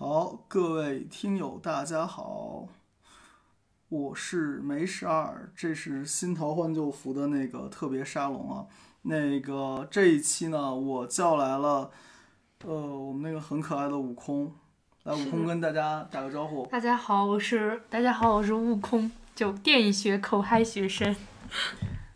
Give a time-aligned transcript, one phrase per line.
[0.00, 2.66] 好，各位听友，大家好，
[3.90, 8.64] 我是梅十二，这是新桃换旧符的那个特别沙龙啊。
[9.02, 11.90] 那个这一期呢，我叫来了，
[12.64, 14.50] 呃，我们那个很可爱的悟空，
[15.02, 16.64] 来，悟空跟大家打个招呼。
[16.68, 21.14] 大家好，我是大家好，我是悟空，就电影学口嗨学生。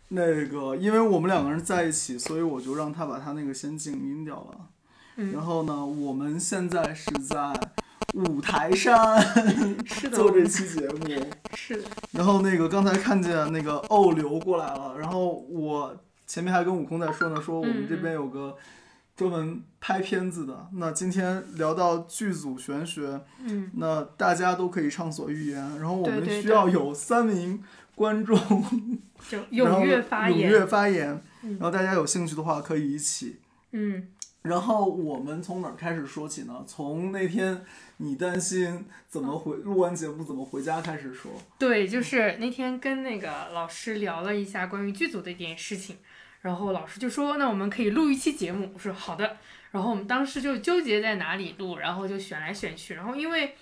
[0.07, 4.69] 那个，因为我们两个人在一起，所以我就让他把他那个先静音掉了。
[5.17, 7.53] 嗯然后呢，我们现在是在
[8.15, 9.21] 五台山
[9.85, 11.05] 是的，做这期节目。
[11.53, 18.55] 是的，然后那个刚才看见那个欧流过来了，然后我前面还跟悟空在说呢，说我们这边有个
[19.15, 20.67] 专门拍片子的。
[20.73, 27.61] 那今天聊到剧组玄学，嗯，那大家都可以畅所欲言，然后我们需要有三名
[27.95, 28.37] 观众
[29.51, 30.49] 踊跃发言。
[30.49, 33.39] 踊跃发言，嗯然后大家有兴趣的话可以一起。
[33.71, 34.07] 嗯，
[34.45, 36.63] 然后我们从哪儿开始说起呢？
[36.67, 37.65] 从那天
[37.97, 41.31] 你担心怎么回录完节目怎么回家开始说。
[41.59, 45.97] 对，就是那天跟那个老师聊了一下关于剧组的一点事情，
[46.41, 48.71] 然后老师就说，那我们可以录一期节目。
[48.73, 49.37] 我说好的。
[49.71, 53.55] 然后我们当时就纠结在哪里录，然后就选来选去，然后因为。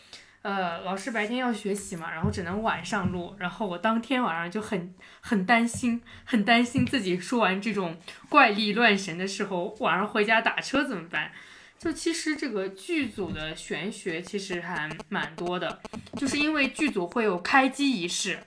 [0.43, 3.33] 呃，老师白天要学习嘛，然后只能晚上录。
[3.39, 7.97] 然后我当天晚上就很很担心，很担心自己说完这种
[8.29, 11.31] 怪力乱神的时候，晚上回家打车怎么办？
[11.79, 15.81] 就其实这个剧组的玄学其实还蛮多的，
[16.17, 18.39] 就是因为剧组会有开机仪式，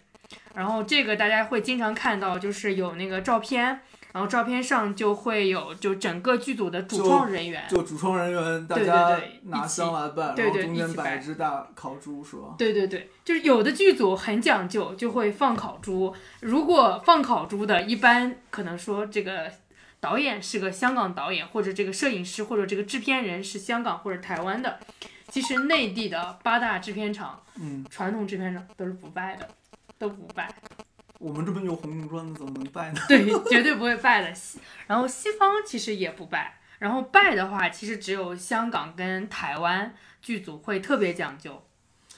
[0.55, 3.81] 然后这个大家会经常看到，就是有那个照片，
[4.17, 12.55] 然后照片上就会有就整个剧组的主创人员，就主创人员，大家对拿起香来拜，对对然后中间摆一只大烤猪，是吧？
[12.57, 16.15] 对对对，就是有的剧组很讲究，就会放烤猪。
[16.41, 19.53] 如果放烤猪的，一般可能说这个
[20.01, 24.79] 导演是个香港导演，或者这个摄影师或者这个制片人是香港或者台湾的。
[25.29, 29.47] 其实内地的八大制片厂、嗯，传统制片厂都是不拜的，
[29.99, 30.49] 都不拜。
[31.19, 33.01] 我们这边有红红砖的，怎么能拜呢？
[33.09, 34.35] 对，绝对不会拜的。
[34.35, 41.63] 西，然后西方其实也不拜，然后拜的话，其实只有香港跟台湾剧组会特别讲究。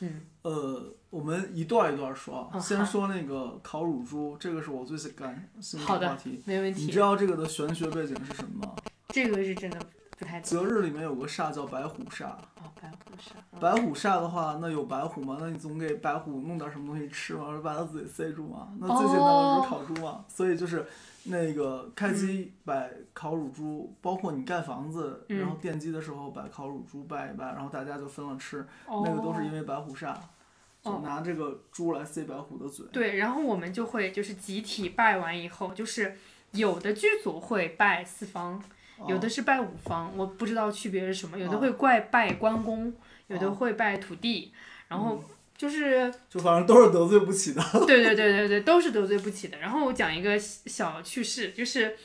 [0.01, 6.41] 嗯，呃，我们一段一段说啊，哦先说那个烤乳猪，这个是我最感兴趣好的话题。
[6.45, 7.01] 没问题你知。
[7.01, 8.75] 道这个的玄学背景是什么吗？
[9.09, 9.79] 这个是真的
[10.19, 10.43] 不太懂。
[10.43, 13.33] 择日里面有个煞叫白虎煞，哦，白虎煞。
[13.53, 15.39] 嗯白虎煞的话，那有白虎吗？
[15.41, 18.69] 那你总给白虎弄点什么东西吃嘛，把它嘴塞住嘛。
[18.79, 20.25] 那最简单的就是烤猪嘛。
[20.29, 20.87] 所以就是
[21.25, 28.65] 那个开机摆烤乳猪，包括你盖房子，嗯然后奠基的时候摆烤乳猪拜一拜，然后大家就分了吃。
[28.87, 30.15] 哦、那个都是因为白虎煞，
[30.81, 32.87] 就哦拿这个猪来塞白虎的嘴。
[32.93, 36.17] 对，然后我们就会就是集体拜完以后，就是
[36.53, 38.63] 有的剧组会拜四方，
[39.07, 41.39] 有的是拜五方，我不知道区别是什么。
[41.39, 42.93] 有的哦会怪拜关公，
[43.29, 44.53] 有的哦会拜土地，
[44.89, 45.25] 然后嗯
[45.57, 47.63] 就是就反正都是得罪不起的。
[47.87, 49.59] 对对对对对，都是得罪不起的。
[49.59, 51.97] 然后我讲一个小趣事，就是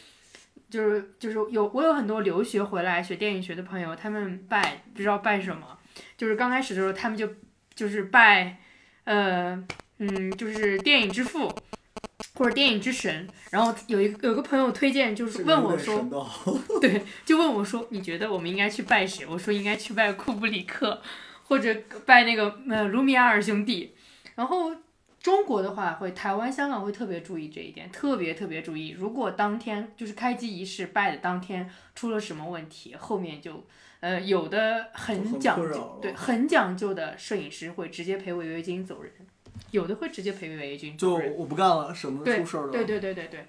[0.69, 5.77] 就是就是有我有很多留学回来学电影学的朋友，他们拜不知道拜什么，
[6.17, 7.29] 就是刚开始的时候他们就
[7.75, 8.57] 就是拜
[9.03, 9.63] 呃
[9.99, 11.53] 嗯就是电影之父
[12.35, 13.27] 或者电影之神。
[13.51, 16.07] 然后有一个有个朋友推荐，就是问我说，
[16.81, 19.25] 对，就问我说，你觉得我们应该去拜谁？
[19.25, 21.01] 我说应该去拜库布里克，
[21.43, 23.95] 或者拜那个呃卢米埃尔兄弟。
[24.35, 24.73] 然后
[25.19, 28.89] 中国的话会，台湾、香港会特别注意这一点，特别特别注意。
[28.89, 33.63] 如果当天就是开机仪式拜的当天出了什么问题，后面就
[33.99, 39.13] 呃有的很很讲究，了对，很讲究的摄影师会直接赔违约金走人，
[39.73, 41.15] 有的会直接赔违约金就。
[41.35, 42.71] 我不干了，省得出事儿了。
[42.71, 43.47] 对对对对对，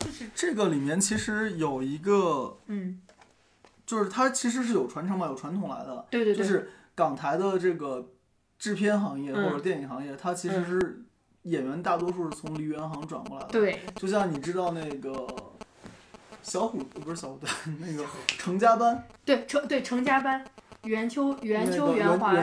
[0.00, 3.00] 就是这个里面其实有一个，嗯，
[3.86, 6.04] 就是它其实是有传承嘛，有传统来的。
[6.10, 8.10] 对对对，就是港台的这个
[8.58, 11.02] 制片行业嗯或者电影行业，它其实是
[11.42, 13.52] 演员大多数是从梨园行转过来的。
[13.52, 15.26] 对就像你知道那个
[16.42, 17.48] 小虎不是小虎队，
[17.78, 20.44] 那个成家班，对成对成家班，
[20.84, 22.34] 袁秋袁秋那个袁华，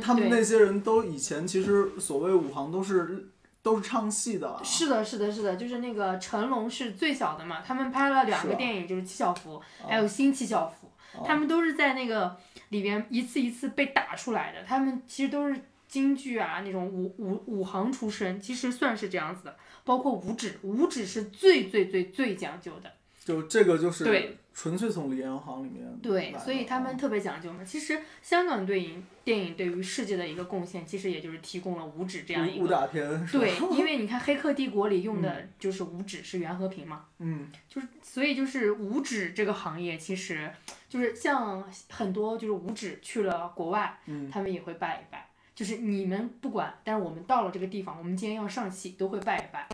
[0.00, 3.28] 他们那些人都以前其实所谓武行都是
[3.62, 4.60] 都是唱戏的啊。
[4.62, 12.36] 是的，是的，是的，就是那个成龙是最小的嘛，他们拍了两个电影，就是七小福，哦还有新七小福，哦他们都是在那个
[12.70, 22.92] 里边一次一次被打出来的，他们其实都是京剧啊那种武武武行出身，其实算是这样子的，包括五指，五指是最最最最讲究的，
[23.24, 27.64] 就这个就是对纯粹从梨园行里面对，所以他们特别讲究嘛。
[27.64, 32.64] 其实香港对影电影对于世界的一个贡献，其实也就是提供了五指这样一个。
[32.64, 33.44] 武武打片是吧？
[33.44, 40.50] 对，因 为你看《黑客帝国》里用的就是五指是袁和平嘛，嗯就是所以就是五指这个行业，其实
[40.88, 45.28] 就是像很多就是五指去了国外，嗯他们也会拜一拜。
[45.54, 49.68] 就是你们不管，但是我们到了这个地方，我们今天要上戏，都会拜一拜。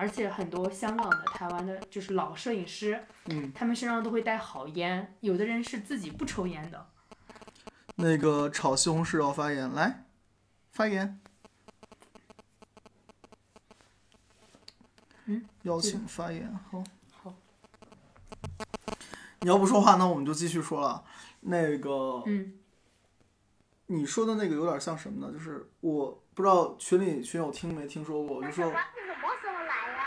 [0.00, 6.86] 而且很多香港的、台湾的，就是老摄影师，嗯，他们身上都会带好烟，有的人是自己不抽烟的。
[7.96, 10.06] 那个炒西红柿要发言，来
[10.72, 11.20] 发言。
[15.26, 16.82] 嗯，邀请发言，好。
[17.12, 17.34] 好。
[19.40, 21.04] 你要不说话，那我们就继续说了。
[21.40, 22.54] 那个，嗯，
[23.88, 25.30] 你说的那个有点像什么呢？
[25.30, 28.78] 就是我不知道群里群友听没听说过，我就说什么
[29.42, 30.00] 时候来呀？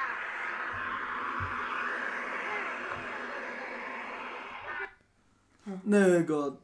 [5.83, 6.60] 那个，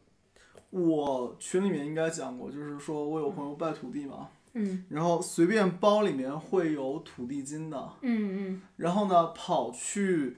[0.69, 4.83] 我群里面应该讲过，就是说我有朋友拜土地嘛，嗯。
[4.89, 8.61] 然后随便包里面会有土地金的，嗯嗯。
[8.77, 10.37] 然后呢跑去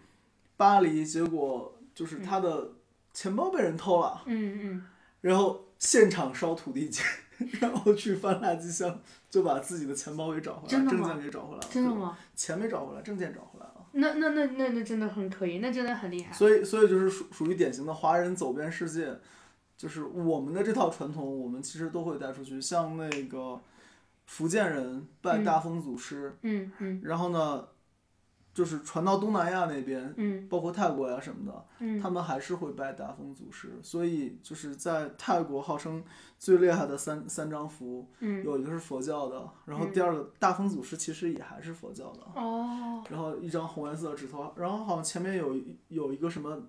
[0.57, 2.69] 巴黎，结果就是他的
[3.13, 4.85] 钱包被人偷了，嗯嗯。
[5.21, 7.03] 然后现场烧土地金，
[7.59, 8.99] 然后去翻垃圾箱，
[9.29, 11.95] 就把自己的钱包给找回来，证件给找回来了，嗯，真的？
[11.95, 12.17] 吗？
[12.35, 13.80] 钱没找回来，证件找回来了。
[13.93, 16.33] 那那那那那真的很可以，那真的很厉害。
[16.33, 19.17] 所以，所以就是属属于典型的华人走遍世界，
[19.77, 22.61] 就是我们的这套传统，我们其实都会带出去。
[22.61, 23.59] 像那个
[24.25, 27.67] 福建人拜嗯大风祖师，嗯嗯然后呢，
[28.53, 33.79] 就是传到东南亚那边，嗯包括泰国呀什么的，嗯他们还是会拜大风祖师。
[33.81, 36.03] 所以就是在泰国号称
[36.37, 42.21] 最厉害的三三张符，嗯，有一个是佛教的，然后第二个大风祖师其实也还是佛教的。
[42.35, 45.55] 哦，然后一张红颜色的纸头，然后好像前面有
[45.87, 46.61] 有一个什么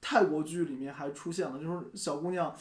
[0.00, 2.54] 泰国剧里面还出现了，就是小姑娘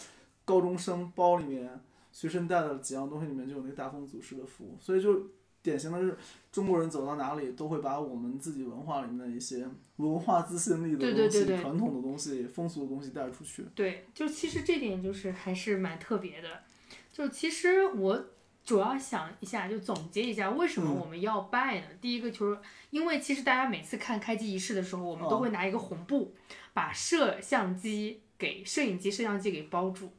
[0.45, 1.79] 高中生包里面
[2.11, 5.27] 随身带的几样东西里面就有那个大风祖师的符，所以就
[5.61, 6.17] 典型的是
[6.51, 9.67] 中国人走到哪里都会把我们自己文化里面的一些
[9.97, 13.65] 文化自信力的对东西、对对对传统的东西、风俗的东西带出去。
[13.75, 16.63] 对，就其实这点就是还是蛮特别的。
[17.11, 18.25] 就其实我
[18.63, 21.87] 主要想一下，就总结一下为什么嗯我们要拜呢？
[21.99, 22.59] 第一个就是
[22.91, 26.33] 因为其实大家每次看开机仪式的时候，我们都哦会拿一个红布
[26.73, 30.11] 把摄像机给摄影机、摄像机给包住。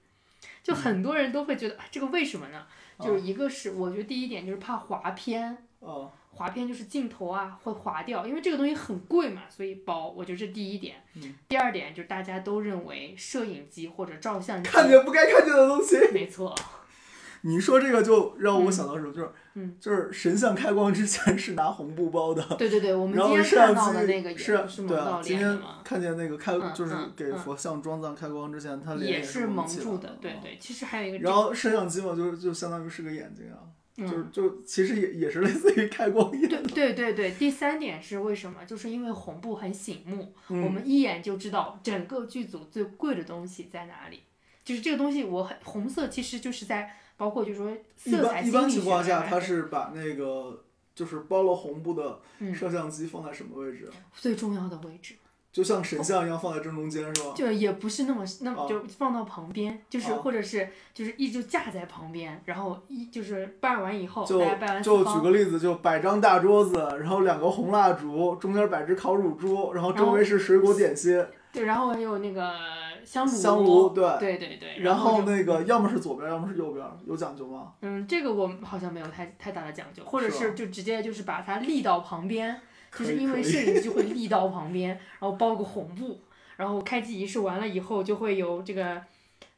[0.62, 2.66] 就很多人都会觉得、啊这个为什么呢？
[3.00, 10.96] 就是一个是我觉得第一点就是怕划片，啊，划片就是镜头啊会划掉，因为这个东西很贵嘛，所以包，我觉得这是第一点。
[11.14, 15.96] 嗯第二点就是大家都认为摄影机或者照相机，看见不该看见的东西。
[16.12, 16.54] 没错，
[17.42, 22.42] 你说这个就让我想到什么，就是嗯就是神像开光之前是拿红布包的。
[22.56, 30.58] 对对对，我们然今天看后摄像机到的那个也是对啊，今天看见那个开嗯就是给佛像装藏开光之前，他脸也是蒙住的，对啊对。
[30.60, 33.64] 其实还有一个然后摄像机嘛，就就相当于是个眼睛啊，
[33.96, 36.62] 就是嗯，就其实也也是类似于开光一样。
[36.62, 38.64] 对对对对，第三点是为什么？
[38.66, 44.20] 就是因为红布很醒目，嗯我们一眼就知道整个剧组最贵的东西在哪里。
[44.62, 47.70] 就是这个东西，我很红色，其实就是在包括就是说
[48.04, 50.64] 一色彩般一般情况下，来他是把那个
[50.94, 53.92] 就是包了红布的嗯摄像机放在什么位置啊？
[54.14, 55.16] 最重要的位置。
[55.52, 57.32] 就像神像一样放在正中间是吧？
[57.34, 64.38] 就也不是那么那么哦就放到旁边，就是哦或者是就是一直架在旁边，然后一就是拜完以后，就
[64.80, 72.54] 就举，个例子，就摆张大桌子，然后两个红蜡烛，中间摆只烤乳猪，然后周围是水果点心，对，然后还有那个
[73.04, 77.72] 香炉，香炉对对对对，然后那个要么是左边，要么是右边，有讲究吗？
[77.82, 82.60] 嗯，这个我好像没有太太大的讲究，或者是就直接就是把它立到旁边，
[82.96, 86.20] 就是因为摄影机会 立到旁边，然后包个红布，
[86.56, 89.02] 然后开机仪式完了以后，就会有这个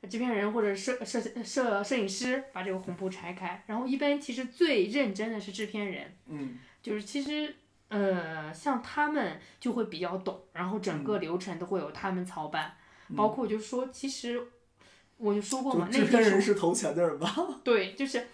[0.08, 6.58] 制片人或者摄摄摄摄影师把这个红布拆开，然后一般其实最认真的是制片人，嗯。
[6.82, 7.54] 就是其实
[7.90, 11.04] 呃像他们就会比较懂，然后整嗯。
[11.04, 12.74] 个流程都会有他们操办，
[13.16, 14.40] 包括就是说其实
[15.16, 17.34] 我就说过嘛，那制片人是投钱的人吧？
[17.62, 18.26] 对，就是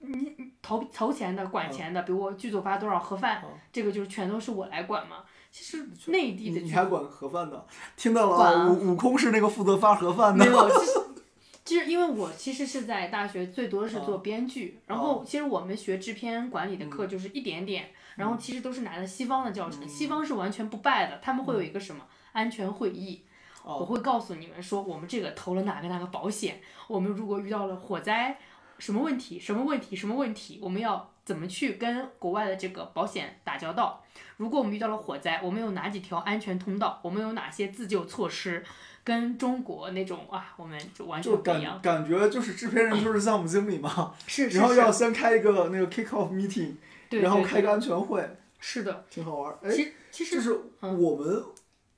[0.00, 5.24] 你你投投钱的、管钱的，比如我剧组发多少盒饭，嗯这个就是全都是我来管嘛。
[5.50, 7.64] 其实内地的你你还管盒饭呢？
[7.96, 10.50] 听到了管啊啊，悟悟空是那个负责发盒饭的没。
[10.50, 11.00] 有， 其实
[11.64, 23.24] 其实因为我其实是在大学最多的是哦做编剧，然后其实我们学制片管理的课就是一点点，然后其实都是拿的西方的教程，西方是完全不败的，他们会有一个什么安全会议。
[23.74, 28.38] 我哦，会告诉你们说，我们这个投了哪个哪个保险，我们如果遇到了火灾，
[28.78, 34.02] 什么问题，什么问题，什么问题，我们要怎么去跟国外的这个保险打交道。
[34.38, 36.98] 如果我们遇到了火灾，我们有哪几条安全通道？
[37.02, 38.64] 我们有哪些自救措施？
[39.04, 42.02] 跟中国那种啊，我们就完全不一样感。
[42.02, 46.74] 感觉就是制片人就是项目经理嘛， 是是然后要，先开一个那个 kick off meeting，
[47.08, 48.28] 对然后开个安全会，
[48.60, 49.06] 是的。
[49.08, 51.42] 挺好玩其其实就是嗯我们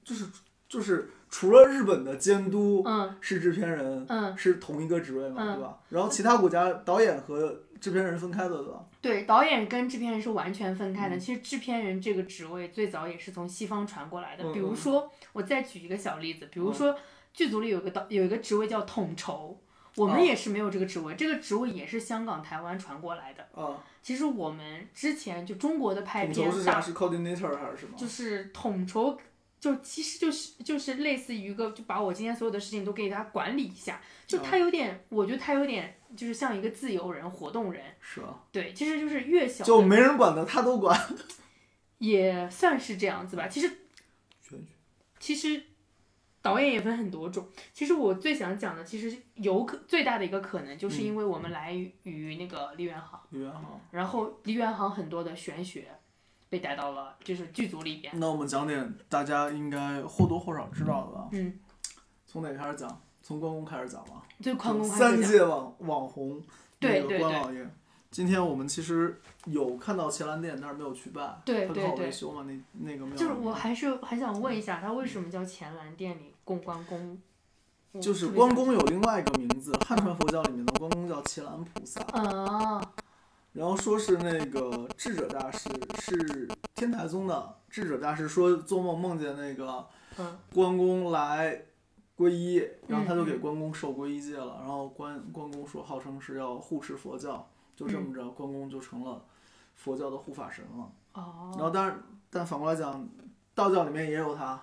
[0.04, 0.26] 就是
[0.68, 5.78] 就是除了日本的监督嗯是制片人，嗯，是同一个职位嘛，嗯对吧？
[5.90, 8.84] 然后其他国家导演和制片人分开的，对吧？
[9.00, 11.16] 对，导演跟制片人是完全分开的。
[11.16, 14.44] 嗯其实制片人这个职位最早也是从西方传过来的。
[14.44, 16.96] 嗯比如嗯说，我再举一个小例子，比如嗯说
[17.32, 19.56] 剧组里有个导有一个职位叫统筹，
[19.96, 23.46] 我们啊也是没有这个职位，这个职位也是香港、台湾传过来的。
[23.54, 26.80] 啊，其实我们之前就中国的拍统筹片大是啥？
[26.80, 27.96] 是 coordinator 还是什么？
[27.96, 29.16] 就是统筹，
[29.60, 40.98] 就其实就是就是类似于一个，就把我今天所有的事情都给他管理一下，就啊他有点，我觉得他有点就是像一个自由人、活动人，是啊，对，其实就是越小就没人管的他都管。
[41.98, 43.46] 也算是这样子吧。
[43.46, 43.70] 其实
[45.18, 45.62] 其实
[46.40, 47.46] 导演也分很多种。
[47.74, 51.74] 其实我最想讲的，其实有可最大的一个可能，就是因为我们来
[52.04, 55.88] 于那个梨园行，李元航，然后梨园行很多的玄学
[56.50, 58.12] 被带到了就是剧组里边。
[58.18, 61.28] 那我们讲点大家应该或多或少知道的吧？
[61.32, 61.58] 嗯，
[62.26, 63.00] 从哪开始讲？
[63.22, 64.22] 从关公开始讲吧。
[64.42, 66.42] 对关公开三届网网红
[66.80, 67.66] 那个对对对关老爷。
[68.10, 71.40] 今天我们其实有看到前蓝殿，但是没有去拜。
[71.44, 73.14] 对对对维修嘛，那那个庙。
[73.16, 77.16] 就是我还是很想问一下，他为什么叫乾蓝殿里供关公？
[78.00, 82.80] 就是关公有另外一个名字，汉传佛教里面的关公叫伽蓝菩萨，啊，
[83.52, 89.86] 然后说是那个智者大师是天台宗的智者大师说做梦梦见那个
[90.18, 90.38] 嗯。
[90.54, 91.66] 关公来
[92.16, 98.02] 皈依，然后他就给关公受皈依戒了，然后关关公说号称是要护持佛教，就这嗯。
[98.04, 99.24] 么着关公就成了
[99.74, 100.92] 佛教的护法神了。
[101.14, 101.54] 哦。
[101.56, 101.96] 然后但是，
[102.30, 103.08] 但反过来讲，
[103.54, 104.60] 道教里面也有他，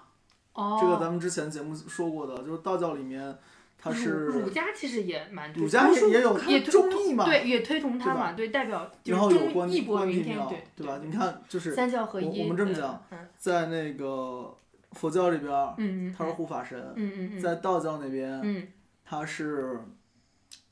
[0.54, 3.38] 哦，这个咱们之前节目说过的，就是道教里面
[3.78, 11.00] 他是儒儒家其实也蛮推儒家也也有他也推忠义嘛，对，也推崇他嘛，对，代表就然后是有关忠义薄关帝云天，庙对，吧？
[11.04, 12.42] 你看，就是三教合我一。
[12.42, 14.56] 我们这么嗯讲，嗯在那个
[14.94, 18.68] 佛教里边，他是护法神；嗯嗯嗯，在道教那边，嗯
[19.06, 19.80] 他是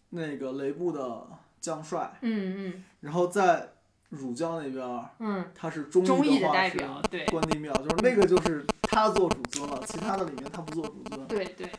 [0.10, 1.28] 那个雷部的
[1.62, 3.70] 将帅；嗯嗯然后在
[4.10, 4.86] 儒教那边，
[5.20, 11.28] 嗯他是忠忠义的代表，对关帝庙，就是那个就是他做主尊了，其他的里面他不做主尊。
[11.28, 11.70] 对对，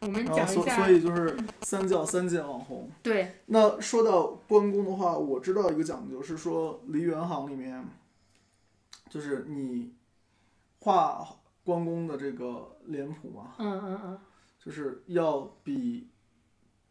[0.00, 2.90] 我们讲一下所所，以就是三教三界网红。
[3.02, 7.84] 对，那说到关公的话，我知道一个讲究是说梨园行里面，
[9.08, 9.94] 就是你
[10.80, 11.26] 画
[11.64, 14.20] 关公的这个脸谱嘛，嗯嗯嗯，
[14.64, 16.08] 就是要比，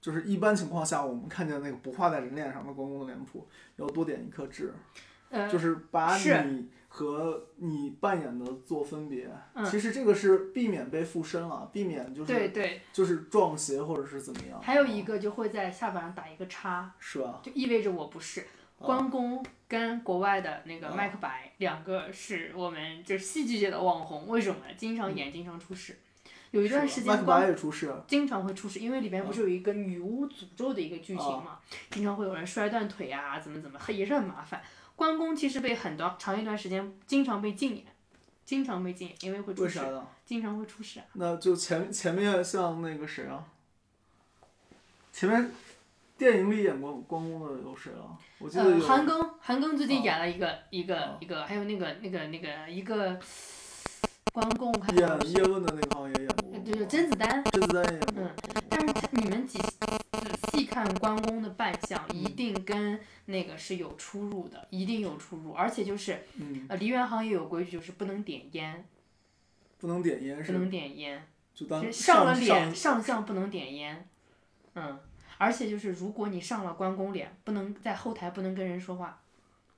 [0.02, 4.74] 就是一般情况下我们看见那个不画在人脸上的关公的脸谱，要多点一颗痣，
[5.30, 9.30] 呃，就是把你和你扮演的做分别。
[9.54, 14.60] 嗯其实这个是避免被附身了，避免就是对对，就是撞邪或者是怎么样。
[14.62, 17.40] 还有一个就会在下巴上打一个叉，是吧？
[17.44, 18.48] 就意味着我不是。
[18.80, 24.58] 关公跟国外的那个啊麦克白两个是我们就是戏剧界的网红，为什么？
[24.78, 25.98] 经常演，经常出事。
[26.52, 34.62] 有一段时麦克间关白也出事，经常会出事，因为里边不啊是有一个女巫诅咒的一个剧情嘛，经常会有人摔断腿啊，怎么怎么，也是很麻烦。
[34.98, 37.86] 关公其实被很多长一段时间经常被禁演，
[38.44, 39.80] 经常被禁演，因为会出事？
[40.26, 41.06] 经常会出事啊。
[41.14, 43.46] 那就前前面像那个谁啊，
[45.14, 45.52] 前面
[46.18, 48.18] 电影里演过关公的有谁啊？
[48.40, 53.20] 我记得呃，有韩庚，韩庚最近啊演了一个、一个、啊一个，还有那个那个那个一个
[54.34, 57.44] 关公，演叶问的那个好像也演过，呃就是甄子丹。
[57.44, 58.28] 甄子丹也演过。
[59.18, 65.54] 你们仔仔细看关公的扮相，一定跟那个是有出入的，一定有出入。
[65.54, 68.86] 而且就是嗯，呃，梨园行也有规矩，就是不能点烟，
[69.80, 74.08] 不能点烟是，不能点烟，就当就是上了脸上上相不能点烟。
[74.76, 75.00] 嗯，
[75.40, 79.20] 而且就是如果你上了关公脸，不能在后台不能跟人说话。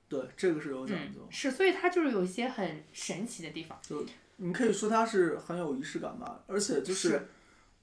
[0.06, 1.26] 对，这个是有讲嗯究，。
[1.30, 3.78] 是，所以它就是有一些很神奇的地方。
[3.80, 4.04] 就
[4.36, 7.28] 你可以说它是很有仪式感吧，而且就是是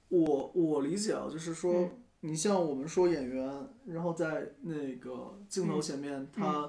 [0.08, 1.90] 我我理解啊，就是说嗯。
[2.20, 3.48] 你像我们说演员，
[3.86, 6.68] 然后在那个镜头前面，他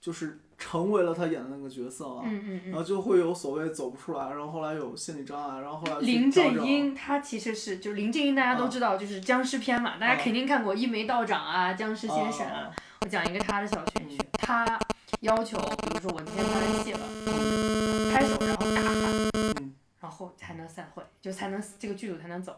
[0.00, 2.22] 就是成为了他演的那个角色啊。
[2.66, 12.76] 然后就会有所谓走不出来，然后后来有心理障碍，然后后来林正英他其实是就是林正英，大家都啊知道，就是僵尸片嘛，大家啊肯定看过《一眉道长》啊，《僵尸先生》啊啊。
[13.00, 14.78] 我讲一个他的小玄学，他
[15.22, 17.00] 要求，比如说我今天拍完戏了，
[18.12, 18.53] 拍手然后大喊，嗯然
[20.14, 22.56] 后才能散会，就才能这个剧组才能走。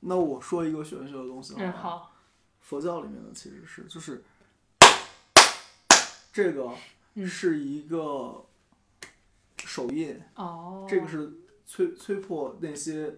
[0.00, 2.12] 那我说一个玄学的东西嗯，好，
[2.60, 4.22] 佛教里面的其实是就是
[6.32, 6.70] 这个
[7.14, 8.44] 嗯是一个
[9.64, 11.32] 手印，哦，这个是
[11.66, 13.12] 催催破那些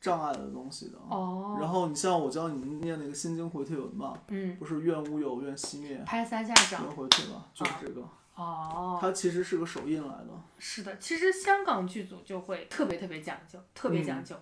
[0.00, 0.98] 障碍的东西的。
[1.08, 8.02] 哦，然后你像我教你们念那个心经回退文嘛，嗯，不是愿无有，愿熄灭，拍三下愿掌，回退嘛，就是这个。
[8.02, 8.10] 哦，
[9.00, 10.28] 它其实是个手印来的。
[10.58, 14.36] 是的，其实香港剧组就会特别特别讲究，特别嗯讲究。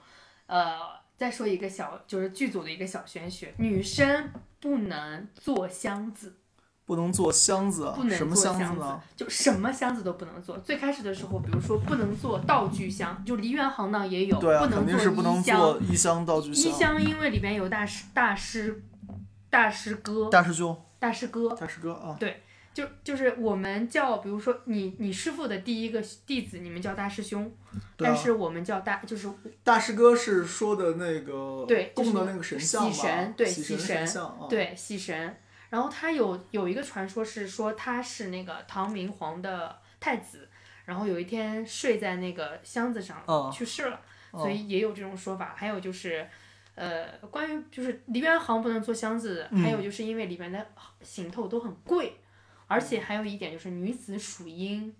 [0.46, 0.78] 呃，
[1.16, 6.36] 再说一个小，就是剧组的一个小玄学，女生不能做箱子，
[6.84, 9.00] 不能做箱子啊不，能什么做箱箱子呢？
[9.16, 10.56] 就什么箱子都不能做。
[10.58, 15.42] 最开始的时候，比如说不能做道具箱，就梨园行当也有，对啊，不能肯定是不能。
[15.42, 16.92] 做衣箱、道具箱衣箱。
[16.94, 18.84] 箱因为里边有大师大师
[19.50, 22.16] 大师哥大师兄，大师哥，大师哥啊，
[22.76, 27.42] 就就是我们叫，比如说你你师傅的第一个弟子，你们叫大师兄，
[27.73, 29.26] 啊但是我们叫大就是
[29.64, 32.90] 大师哥是说的那个对供的那个神像吧？
[32.92, 34.06] 喜神对喜神。
[34.50, 35.37] 对喜神。
[35.71, 40.47] 然后他有有一个传说是说他是那个唐明皇的太子，
[40.85, 43.99] 然后有一天睡在那个箱子上嗯去世了，
[44.35, 45.54] 嗯所以也有这种说法。
[45.56, 46.28] 还有就是。
[46.76, 50.66] 呃，关于就是梨园行不能做箱子，嗯还有就是因为里面的
[51.00, 52.14] 行头都很贵，
[52.66, 54.94] 而且还有一点就是女子属阴，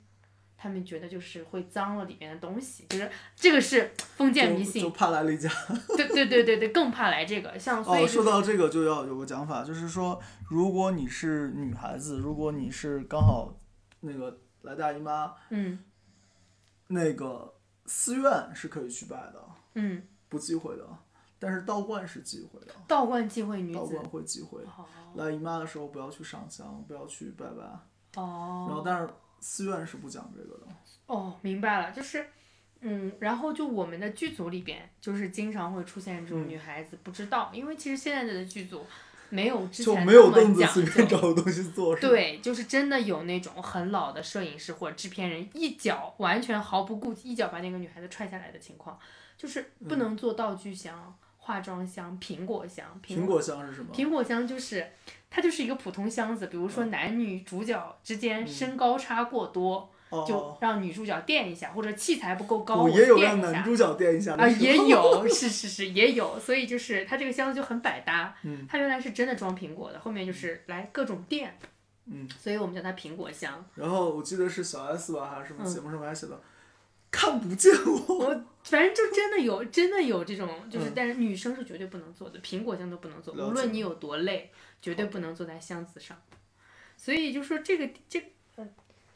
[0.57, 5.51] 他们觉得就是会脏了里面的东西，就是这个是封建迷信就就，怕来例假。
[5.97, 13.59] 对对对对对，更怕来这个，像所以哦，就是说到这个就要有个讲法，就是说，如果你是女孩子，如果你是刚好
[14.01, 15.79] 那个来大姨妈，嗯
[16.89, 17.55] 那个
[17.87, 19.45] 寺院是可以去拜的，
[19.75, 20.89] 嗯，不忌讳的。
[21.39, 24.63] 但是道观是忌讳的，道观忌讳女子道观，会忌讳。
[24.65, 27.63] 哦来姨妈的时候不要去上香，不要去拜拜。
[28.21, 29.09] 哦然后，哦但是
[29.41, 30.67] 寺院是不讲这个的。
[31.07, 32.27] 哦，明白了，就是。
[32.81, 38.85] 嗯，然后就我们的剧组里边，就是经常会出现这种嗯女孩子不知道，因为其实现在的剧组
[39.31, 41.97] 没有之就前没有凳子随便找个东西坐？
[41.97, 48.97] 对，就是真的有那种很老的摄影师或者制片人，一脚完全毫不顾忌，一脚把那个女孩子踹下来的情况，
[49.39, 52.85] 就是不能做道具箱、化妆箱、苹果箱。
[53.07, 53.95] 苹果箱是什么？
[53.95, 54.85] 苹果箱就是
[55.31, 63.51] 它就是一个普通箱子，比如说男女主角之间身高差过多，就哦，让女主角垫一下，或者器材不够高，我也有让垫一下。
[63.53, 68.35] 男主角垫一下啊，也有， 是是是，也有，所以就是它这个箱子就很百搭。
[68.43, 71.57] 嗯它原来是真的装苹果的，后面就是来各种垫，
[72.07, 73.65] 嗯，所以我们叫它苹果箱。
[73.77, 76.41] 然后我记得是小 S 吧，还是什么嗯节目上面还写的，
[77.11, 78.19] 看不见我。
[78.19, 84.51] 我反正就真的有，真的有这种，就是嗯但是女生是绝对不能坐的，苹果箱都不能坐，无论你有多累，
[84.83, 86.21] 绝对不能坐在箱子上。
[86.97, 88.21] 所以就说这个这
[88.57, 88.69] 呃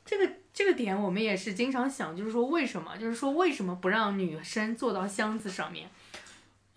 [0.05, 5.90] 这个这个点，我们也是经常想，就是说为什么，就是说为什么不让女生坐到箱子上面？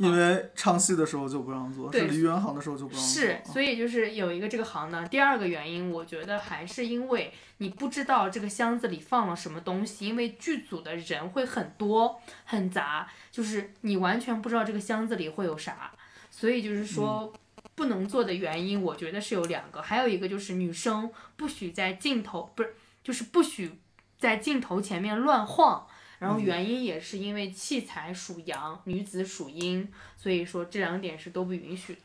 [0.04, 3.22] 因为唱戏的时候就不让做，是梨园行的时候就不让做。
[3.22, 5.08] 是，所以就是有一个这个行呢。
[5.08, 15.92] 第二个原因，我觉得还是因为你不知道这个箱子里放了什么东西，因为剧组的人会很多很杂，就是你完全不知道这个箱子里会有啥，
[16.30, 17.34] 所以就是说。
[17.76, 23.80] 不能做的原因，我觉得是有两个，还有一个就是女生不许在镜头，不是，就是不许
[24.20, 25.88] 在镜头前面乱晃。
[26.24, 32.00] 然后原因也是因为器材属阳，女子属阴，所以说这两点是都不允许的。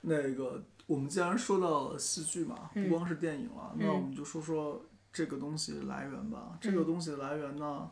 [0.00, 6.58] 那个，我们既然说到了戏剧嘛，嗯不光是电影了，那嗯我们就说说这个东西来源吧。
[6.60, 7.88] 这嗯个东西的来源呢，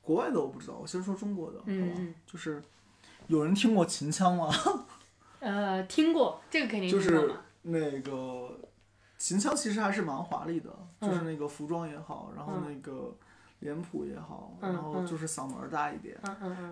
[0.00, 2.00] 国外的我不知道，我先说中国的，好吧？
[2.26, 2.62] 就是
[3.26, 4.50] 有人听过秦腔吗？
[5.40, 7.40] 呃，听过这个肯定就是听过嘛。
[7.60, 8.58] 那个
[9.18, 13.14] 秦腔其实还是蛮华丽的，嗯就是那个服装也好，然后那个
[13.60, 16.18] 脸谱也好，嗯然后就是嗓门儿大一点，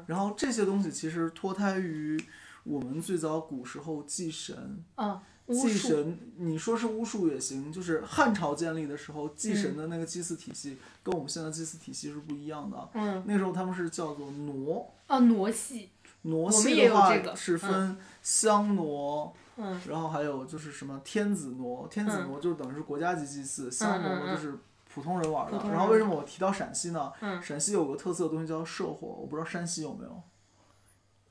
[0.06, 2.22] 然后这些东西其实脱胎于
[2.64, 4.84] 我们最早古时候祭神。
[4.96, 5.68] 祭。
[5.72, 12.88] 神，你说是巫术也行，就是汉朝建立的时候，祭神的那个祭祀体系跟我们现在祭祀体系是不一样的。
[12.94, 15.90] 嗯，那时候他们是叫做傩，啊，傩戏。
[16.24, 24.56] 傩戏的话是分香傩，嗯然后还有就是什么天子傩，天子傩就等于是国家级祭祀，香傩嗯嗯呢就是
[24.92, 25.58] 普通人玩的。
[25.70, 27.12] 然后为什么我提到陕西呢？
[27.20, 30.22] 嗯陕西有个特色的东西叫社火，我不知道山西有没有。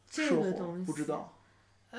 [0.10, 1.06] 这社火个东西不知。
[1.06, 1.34] 道，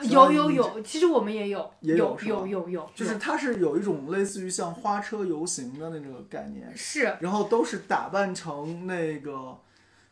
[0.03, 1.59] 有有有，其实我们也有。
[1.81, 6.77] 有也有有有有，就是它是有一种类似于像花车游行的那个概念。
[6.77, 9.57] 是然后都是打扮成那个，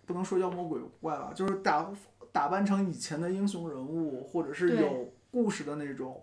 [0.07, 1.91] 不能说妖魔鬼怪吧，就是打
[2.31, 6.23] 打扮成以前的英雄人物，或者是有故事的那种，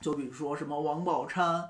[0.00, 1.68] 就比如说什么王宝钏。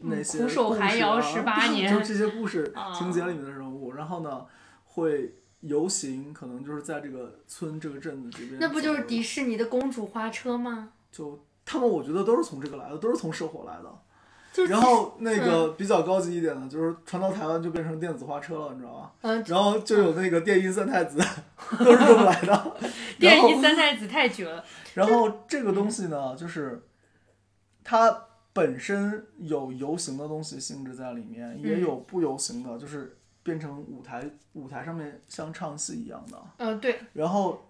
[0.00, 4.44] 那些嗯苦守故事寒窑啊18 年就这些故事 啊情节里面的人物，然后呢，
[4.84, 8.58] 会游行，可能就是在这个村这个镇子这边。
[8.60, 10.90] 那不就是迪士尼的公主花车吗？
[11.10, 13.92] 就他们，我觉得都是从这个来的，都是从社火来的。
[14.68, 19.10] 然后那个比较高级一点的，就是传到台湾就变成电子花车了，你知道吗？
[19.20, 21.18] 嗯，然后就有那个电音三太子，
[21.78, 22.76] 都是这么来的。
[22.80, 24.64] 然电后音三太子太绝了。
[24.94, 26.86] 然后这个东西呢，就是
[27.84, 28.25] 它
[28.56, 36.42] 本身有游行的东西性质在里面，也嗯有不游行的，就是变成舞台舞台上面像唱戏一样的。
[36.56, 37.68] 嗯，对，然后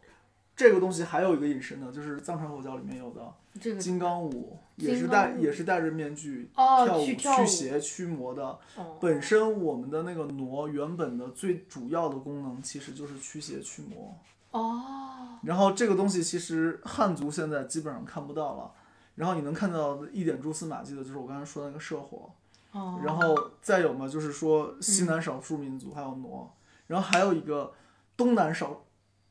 [0.54, 3.20] 这个东西还有一个隐身的，就是藏传佛教里面有的
[3.60, 8.56] 这个金刚舞，也是戴也是戴着面具哦跳舞去跳舞驱邪驱魔的。
[8.76, 14.16] 哦，本身我们的那个傩原本的最主要的功能其实就是驱邪驱魔。
[14.52, 18.70] 哦，然后这个东西其实汉族现在基本上看不到了，
[19.16, 22.30] 然后你能看到的一点蛛丝马迹的就是我刚才说的那个社火，
[22.70, 26.54] 哦，然后再有嘛就是说西南少数民族还有挪，
[26.86, 27.72] 然后还有一个
[28.16, 28.84] 东南少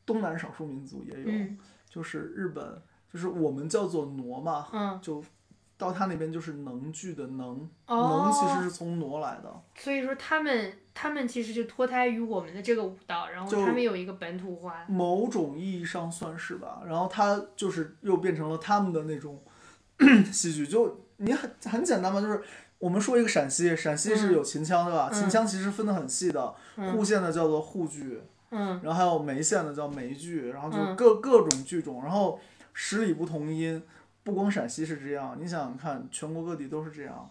[0.06, 5.24] 东南少数民族也有，嗯就是日本，就是我们叫做挪嘛，嗯，就
[5.78, 14.86] 到他那边就是能剧的能，哦能其实是从挪来的，所以说他们他们其实就脱胎于我们的这个舞蹈，然后他们有一个本土化。
[14.88, 16.82] 某种意义上算是吧。
[16.86, 19.42] 然后他就是又变成了他们的那种
[20.32, 22.42] 戏剧，就你很很简单嘛，就是
[22.80, 25.10] 我们说一个陕西，陕西是有秦腔对吧？
[25.12, 26.54] 嗯秦腔其实分得很细的，
[26.94, 32.40] 户县的叫做沪剧，嗯然后还有梅县的叫梅剧，然后就各、各种剧种，然后
[32.74, 33.82] 十里不同音。
[34.24, 37.30] 不光陕西是这样，你想想看，全国各地都是这样，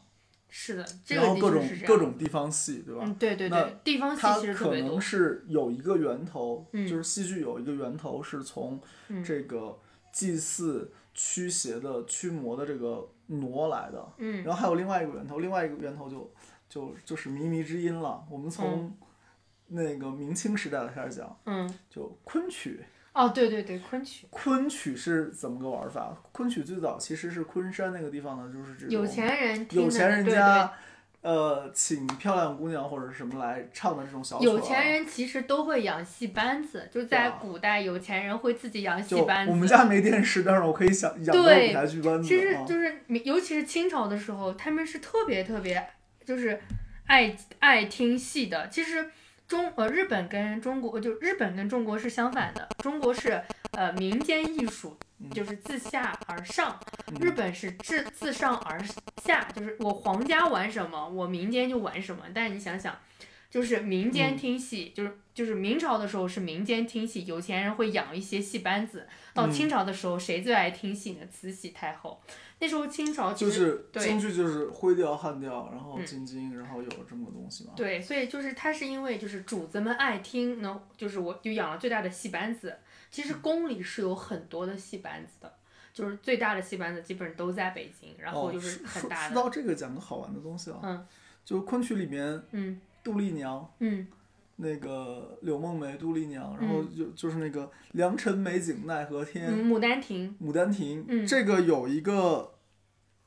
[0.49, 1.61] 是的，这然后各种。
[1.85, 3.03] 各种地方戏，对吧？
[3.05, 5.01] 嗯，对对那对，地方戏它其实特可别多能。
[5.01, 9.77] 是有一个源头，嗯就是戏剧有一个源头是从嗯这个
[10.13, 16.31] 祭祀驱邪的驱魔的这个挪来的，嗯然后还有另外一个源头，另外一个源头就
[16.69, 18.23] 就就是靡靡之音了。
[18.29, 18.95] 我们从
[19.69, 26.17] 那个明清时代的开始讲，嗯，就昆曲，哦，对对对，昆曲，昆曲是怎么个玩法？
[26.33, 30.73] 昆曲最早其实是昆山那个地方的，就是这种有钱人，有钱人对家。
[31.25, 39.51] 呃，请漂亮姑娘或者是什么来唱的这种小有钱人其实都会养戏班子，就在古代，有钱人会自己养戏班子。
[39.51, 42.29] 我们家没电视，但是我可以想养个舞台剧班子。
[42.29, 45.83] 其实啊就是，尤其是清朝的时候，他们是特别特别，
[46.27, 46.61] 就是
[47.07, 48.69] 爱爱听戏的。
[48.69, 49.11] 其实
[49.55, 53.41] 中呃日本跟中国就日本跟中国是相反的，中国是
[53.71, 54.97] 呃民间艺术，
[55.31, 56.81] 就是自下而上，
[57.21, 58.81] 日本是自自上而
[59.23, 62.25] 下，就是我皇家玩什么，我民间就玩什么。
[62.35, 62.99] 但是你想想。
[63.51, 69.07] 就是民间听戏，就是就是明朝的时候是民间听戏，有钱人会养一些戏班子。
[69.33, 71.21] 到嗯清朝的时候，谁最爱听戏呢？
[71.31, 72.21] 慈禧太后。
[72.65, 77.75] 那时候清朝就是京剧就是徽调汉调，然后嗯京津，然后有这么个东西嘛。
[77.77, 82.75] 对，所以就是它是因为就是主子们爱听呢，就是我就养了最大的戏班子。
[83.11, 85.55] 其实宫里是有很多的戏班子的，
[85.93, 89.35] 就是最大的戏班子基本上都在北京，然后哦，就是很大的。
[89.35, 91.07] 说到这个，讲个好玩的东西啊，嗯
[91.45, 94.07] 就昆曲里面嗯杜丽娘，嗯
[94.57, 102.54] 那个柳梦梅、杜丽娘，然后就就是那个良辰美景奈何天，嗯，《牡丹亭》牡丹亭，嗯这个有一个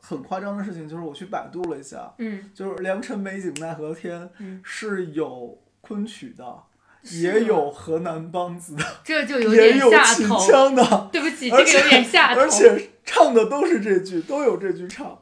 [0.02, 6.64] 很夸张的事情，就是我去百度了一下，嗯，就是良辰美景奈何天嗯是有昆曲的，
[7.04, 10.48] 也有河南梆子的，这就有也有点下秦头。
[10.48, 12.42] 腔的，对不起， 这个有点下头。
[12.42, 15.20] 而且唱的都是这句，都有这句唱，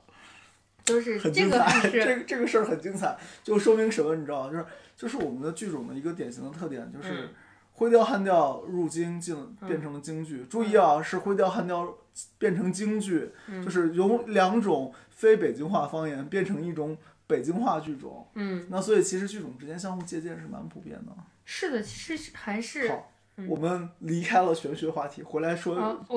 [0.84, 1.58] 都是这很精彩。
[1.58, 4.16] 个是这个这个事儿很精彩，就说明什么？
[4.16, 4.52] 你知道吗？
[4.52, 4.66] 就是
[4.98, 7.30] 就是我们的剧种的一个典型的特点，就是嗯
[7.74, 9.36] 徽调汉调入京进
[9.68, 10.46] 变成了京剧。
[10.50, 11.94] 注意啊，是徽调汉调
[12.38, 16.98] 变成京剧，嗯就是由两种非北京话方言变成一种
[17.28, 18.28] 北京话剧种。
[18.36, 21.12] 嗯，那所以其实剧种之间相互借鉴是蛮普遍的。
[21.44, 25.76] 是的，其实还是好，嗯我们离开了玄学话题，回来说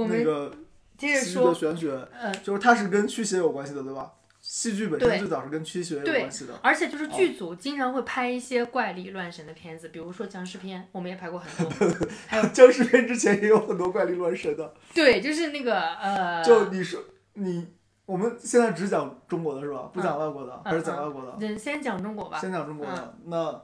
[0.08, 0.54] 那个
[0.96, 4.12] 接着戏剧的说，玄学，呃，就是它是跟驱邪有关系的，对吧？
[4.50, 6.58] 戏剧本身最早是跟驱邪有关系的。
[6.62, 11.86] 而且就是剧组经常会拍一些怪力乱神的片子，比如说僵尸片，我们也拍过很多。
[12.26, 14.72] 还有僵尸片之前也有很多怪力乱神的。
[14.94, 16.98] 对，就是那个呃，就你说
[17.34, 17.68] 你，
[18.06, 19.90] 我们现在只讲中国的是吧？
[19.92, 21.36] 不讲外国的，还是讲外国的？
[21.40, 22.38] 嗯，先讲中国吧。
[22.38, 23.16] 先讲中国的。
[23.26, 23.62] 那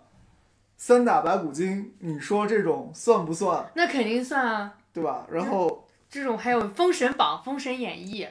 [0.76, 3.64] 三打白骨精，你说这种算不算？
[3.74, 5.26] 那肯定算啊，对吧？
[5.30, 8.22] 然后，这种还有《封神榜》《封神演义》。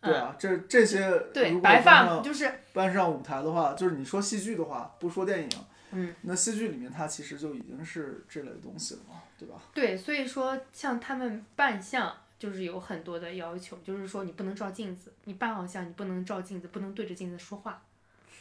[0.00, 5.48] 对啊，这这些嗯对，白发就是搬上舞台的话，就是你说戏剧的话，不说电影，
[5.92, 9.56] 嗯，那戏剧里面它其实就已经是这类东西了嘛，对吧？
[9.74, 17.82] 对，所以说像他们扮相就是有很多的要求，就是说你不能照镜子，你扮好像你不能照镜子，不能对着镜子说话。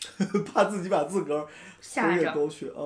[0.53, 1.47] 怕自己把自个儿
[1.81, 2.31] 吓着。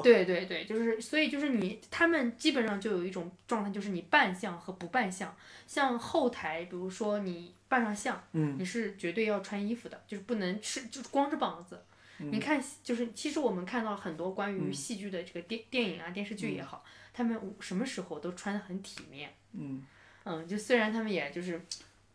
[0.01, 5.35] 对对对，就是所以就是你他们基本上就有一种状态，就是你扮相和不扮相。
[5.67, 11.81] 像后台，比如说你扮上相，嗯你是绝对要穿衣服的，就是不能是就是光着膀子。
[12.21, 19.33] 嗯你看，就是其实我们看到很多关于嗯戏剧的这个电电影啊、电视剧也好，他们什么时候都穿的很体面。
[19.53, 19.85] 嗯，
[20.25, 21.65] 嗯，就虽然他们也就是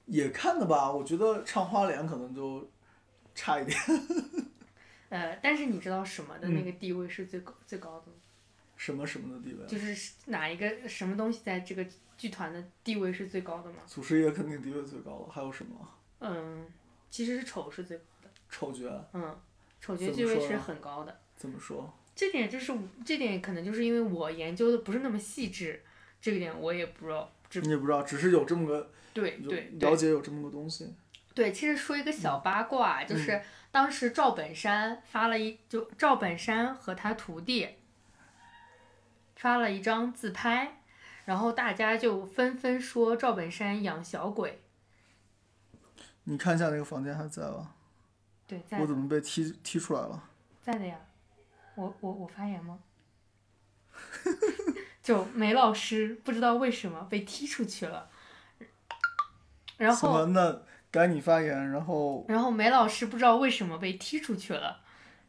[0.04, 2.70] 也看的吧，我觉得唱花脸可能就
[3.34, 3.78] 差一点。
[5.08, 8.18] 呃，但是你知道什么的那嗯个地位是最高、最高的吗？
[8.76, 9.66] 什么什么的地位啊？
[9.66, 13.78] 就是哪一个什么东西在这个剧团的地位是最高的吗？
[13.86, 15.88] 祖师爷肯定地位最高了，还有什么？
[16.20, 16.66] 嗯，
[17.10, 18.30] 其实是丑是最高的。
[18.48, 19.38] 丑角嗯，
[19.80, 21.20] 丑角地位是很高的。
[21.36, 21.92] 怎么说？
[22.14, 22.72] 这点就是
[23.04, 25.82] 这点可能就是因为我研究的不是那么细致，
[26.20, 27.30] 这个点我也不知道。
[27.62, 30.92] 你也不知道，只是有这么个对对了解有这么个东西。
[31.34, 37.68] 对，其实说一个小八卦，嗯就是当时赵本山发了一，就赵本山和他徒弟
[39.36, 40.80] 发了一张自拍，
[41.24, 44.60] 然后大家就纷纷说赵本山养小鬼。
[46.24, 47.74] 你看一下那个房间还在吧？
[48.46, 50.22] 对，在我怎么被踢踢出来了？
[50.62, 50.96] 在的呀，
[51.74, 52.78] 我我我发言吗？
[55.02, 58.08] 就梅老师不知道为什么被踢出去了，
[59.76, 60.26] 然什后么？
[60.26, 64.80] 那该你发言，然后然后梅老师不知道为什么被踢出去了，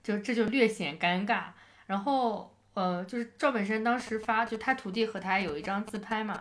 [0.02, 1.48] 就这就略显尴尬。
[1.88, 6.40] 然后呃，就是赵本山当时发，就他徒弟和他有一张自拍嘛，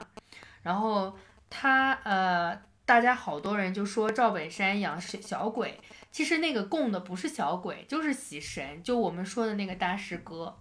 [0.63, 1.17] 然后
[1.49, 10.59] 他呃，大家好多人就说赵本山养小小鬼，其实那个供的不是小鬼，就是喜神，就我们说的那个大师哥。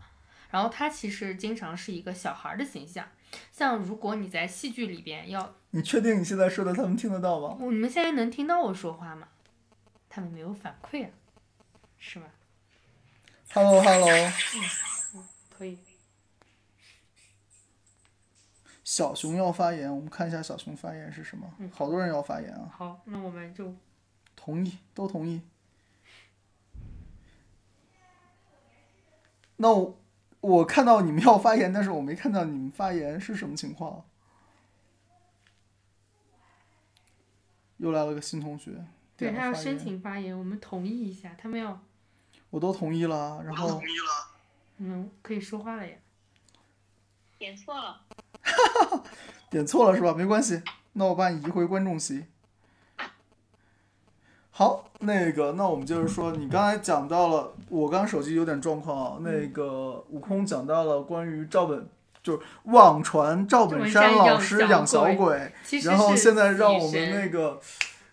[0.51, 3.03] 然后他其实经常是一个小孩儿的形象，
[3.51, 7.57] 像如果你在戏剧里边要，你确定你现在说的他们听得到吗？
[7.59, 9.27] 你们现在能听到我说话吗？
[10.07, 11.09] 他们没有反馈啊，
[11.97, 12.27] 是吧
[13.51, 14.07] ？Hello Hello，
[15.63, 15.77] 可以。
[18.83, 21.49] 小熊要发言，我们看一下小熊发言是什么。
[21.57, 23.73] 嗯好多人要发言啊，好，那我们就
[24.35, 25.41] 同意，都同意。
[29.55, 29.97] 那我
[30.41, 34.03] 我看到你们要发言，但是我没看到你们发言是什么情况。
[37.77, 41.81] 又来了个新同学，对他要申请发言，我们同意一下，他们要
[42.49, 43.81] 我都同意了，然后
[44.77, 45.93] 嗯可以说话了呀。
[47.37, 48.01] 点错了，
[49.49, 50.13] 点错了是吧？
[50.13, 50.61] 没关系，
[50.93, 52.25] 那我把你移回观众席。
[54.55, 59.17] 好，那个，那我们就是说，你刚才讲到了，我刚刚手机有点状况啊。
[59.21, 61.89] 那个悟空讲到了关于赵本，
[62.21, 65.51] 就是网传赵本山老师养小鬼，
[65.83, 67.59] 然后现在让我们那个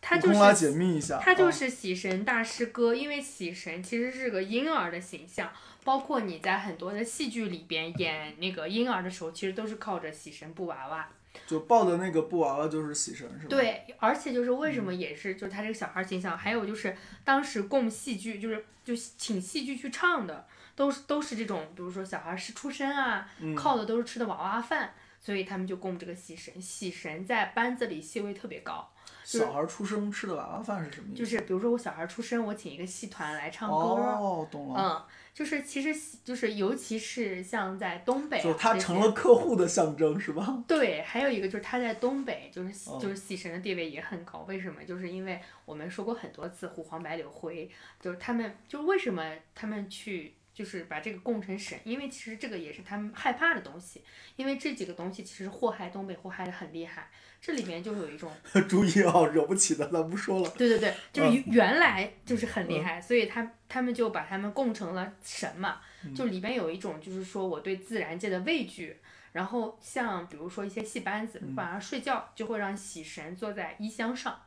[0.01, 1.19] 他就悟空来是解密一下。
[1.19, 5.51] 他就啊是喜神大师哥，因为喜神其实是个婴儿的形象，
[5.85, 11.09] 包括你在很多的戏剧里边演那个婴儿的时候，其实都是靠着喜神布娃娃。
[11.47, 26.61] 就抱的那个布娃娃就是喜神是吧？，对，而且就是为嗯什么也是，就是他这个小孩形象，还有就是当时供戏剧，就是就请戏剧去唱的，都是都是这种，比如说小孩是出生啊，嗯靠的都是吃的娃娃饭，所以他们就供这个喜神。
[26.61, 31.19] 喜神在班子里戏位特别高，小孩出生吃的娃娃饭是什么意思？
[31.19, 34.85] 就是比如说我小孩出生，我请一个戏团来唱歌，哦，懂了，嗯，
[35.33, 40.63] 就是其实就是尤其是像在东北、啊，就他成了客户的象征是吧？
[40.69, 44.45] 对，还有一个就是他在东北，就是就是喜神的地位也很高。
[44.49, 44.85] 为什么？
[44.85, 51.79] 就是因为我们说过很多次虎黄白柳灰，就是他们就是为什么他们去就是把这个供成神？
[51.85, 54.03] 因为其实这个也是他们害怕的东西，
[54.37, 57.11] 因为这几个东西其实祸害东北祸害的很厉害。
[57.41, 58.31] 这里面就有一种
[58.69, 60.51] 注意啊，惹不起的咱不说了。
[60.59, 65.81] 对对对，就是嗯原来就是很厉害，所以他他们就把他们供成了神嘛。
[66.05, 68.97] 嗯就里边有一种就是说我对自然界的畏惧，
[69.33, 74.41] 然后像比如说一些戏班子嗯晚上睡觉就会让喜神坐在衣箱上，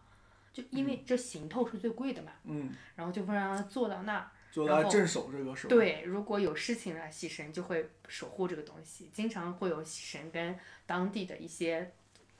[0.51, 4.27] 就因为这行头是最贵的嘛，嗯，然后就会让他坐到那儿。
[4.51, 11.91] 就然后来镇守这个是吧？，对，如果有事情了，喜神就会守护这个东西，经常会有喜神跟当地的一些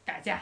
[0.05, 0.41] 打架，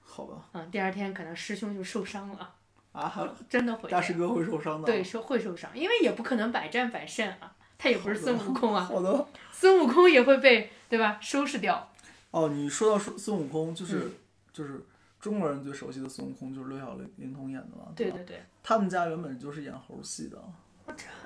[0.00, 0.48] 好吧。
[0.52, 2.54] 嗯，第二天可能师兄就受伤了，
[2.92, 3.88] 啊，还真的会。
[3.90, 4.86] 大师哥会受伤的。
[4.86, 9.26] 对，是会受伤，因为也不可能百战百胜啊，他也不是孙悟空啊，好的。
[9.52, 11.90] 孙悟空也会被对吧收拾掉。
[12.30, 14.12] 哦，你说到孙孙悟空，就是、嗯
[14.52, 14.84] 就是
[15.20, 17.92] 中国人最熟悉的孙悟空，就是刘小玲玲童演的嘛。
[17.96, 20.38] 对对对，他们家原本就是演猴戏的。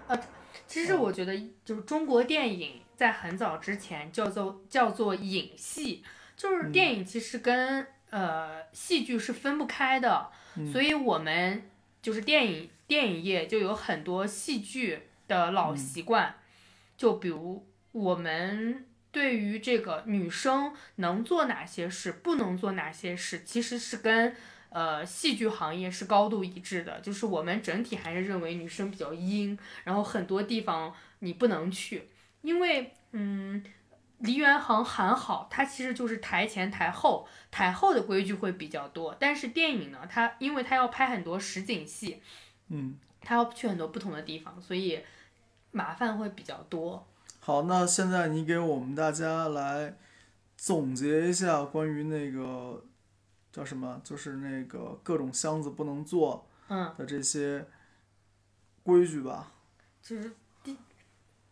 [0.07, 0.19] 啊
[0.67, 6.05] 其实我觉得就是中国电影在很早之前叫做叫做影戏，
[6.39, 10.31] 就是电影其实跟、呃戏剧是分不开的，
[10.73, 11.69] 所以我们
[12.01, 16.37] 就是电影电影业就有很多戏剧的老嗯习惯，
[16.97, 24.37] 就比如我们对于这个女生能做哪些事，不能做哪些事，其实是跟
[24.71, 27.01] 呃戏剧行业是高度一致的。
[27.01, 32.09] 就是我们整体还是认为女生比较阴，然后很多地方你不能去，
[32.43, 33.63] 因为嗯。
[34.19, 39.17] 梨园行还好，它其实就是台前台后，台后的规矩会比较多。
[39.19, 42.21] 但是电影呢，它因为它要拍很多实景戏，
[42.69, 45.01] 嗯，它要去很多不同的地方，所以
[45.71, 47.07] 麻烦会比较多。
[47.41, 49.97] 好，那现在你给我们大家来
[50.57, 52.85] 总结一下关于那个
[53.53, 57.67] 叫什么，就是那个各种箱子不能做嗯，的这些
[58.83, 59.53] 规矩吧。
[60.03, 60.33] 就是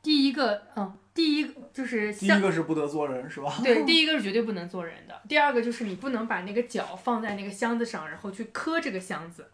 [0.06, 3.52] 第第一个，嗯，第一个就是第像一个是不得做人，是吧？
[3.64, 9.48] 对，第一个是绝对不能做人的，第二个就是你不能把那个脚放在那个箱子上，然后去磕这个箱子，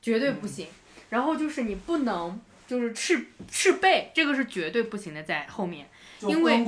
[0.00, 0.68] 绝对不行。
[1.10, 5.86] 然后就是你不能就是赤赤背，这个是绝对不行的，在后面。
[6.18, 6.64] 就因为？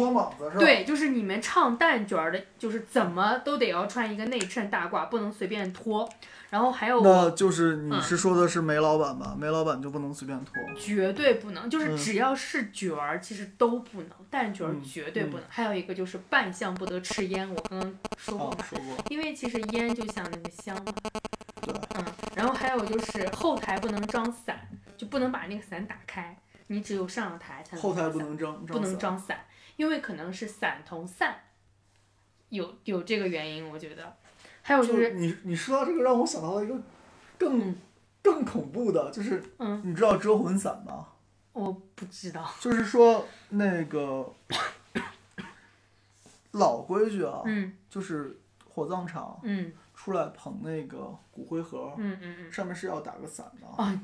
[0.59, 6.09] 对，就是你们唱旦角儿的，就是怎么都得要穿一个内衬大褂，不能随便脱。
[6.49, 9.37] 然后还有那就是你嗯是说的是梅老板吧？
[9.37, 10.55] 梅老板就不能随便脱。
[10.79, 15.45] 绝对不能，就是嗯只要是角儿，其实都不能，旦角绝对不能。
[15.49, 20.93] 还有一个就是扮相不得吃烟，我刚刚说过说过，因为其实烟就像那个香嘛，
[21.61, 22.05] 对，嗯。
[22.37, 26.37] 然后还有就是后台不能张伞，就不能把那个伞打开，
[26.69, 28.99] 你只有上了台才能后台不能装，不能伞。
[28.99, 29.45] 张伞，
[29.77, 31.41] 因为可能是伞同散
[32.49, 34.17] 有有这个原因，我觉得。
[34.63, 36.81] 还有就就是你你说到这个，让我想到了一个
[37.39, 37.77] 更、嗯
[38.27, 41.07] 更恐怖的，就是嗯，你知道遮魂伞吗？
[41.53, 44.35] 我不知道，就是说那个
[46.51, 48.37] 老规矩啊，嗯就是
[48.69, 53.67] 火葬场嗯出来捧那个骨灰盒，嗯嗯嗯，上面是要打个伞的。
[53.69, 53.97] 哦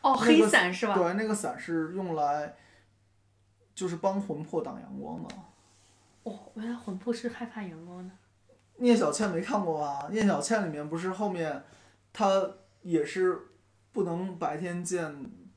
[0.00, 0.94] 哦，那黑个伞是吧？
[0.94, 2.54] 对，那个伞是用来
[3.74, 5.34] 就是帮魂魄挡阳光的。
[6.22, 8.14] 哦，原来魂魄是害怕阳光的。
[8.76, 10.08] 聂小倩没看过吧？
[10.10, 11.64] 聂小倩里面不是后面，
[12.12, 12.48] 她
[12.82, 13.36] 也是
[13.92, 15.12] 不能白天见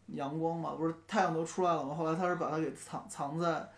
[0.08, 1.94] 阳光嘛，不是太阳都出来了嘛？
[1.94, 3.70] 后来她是把它给藏藏在，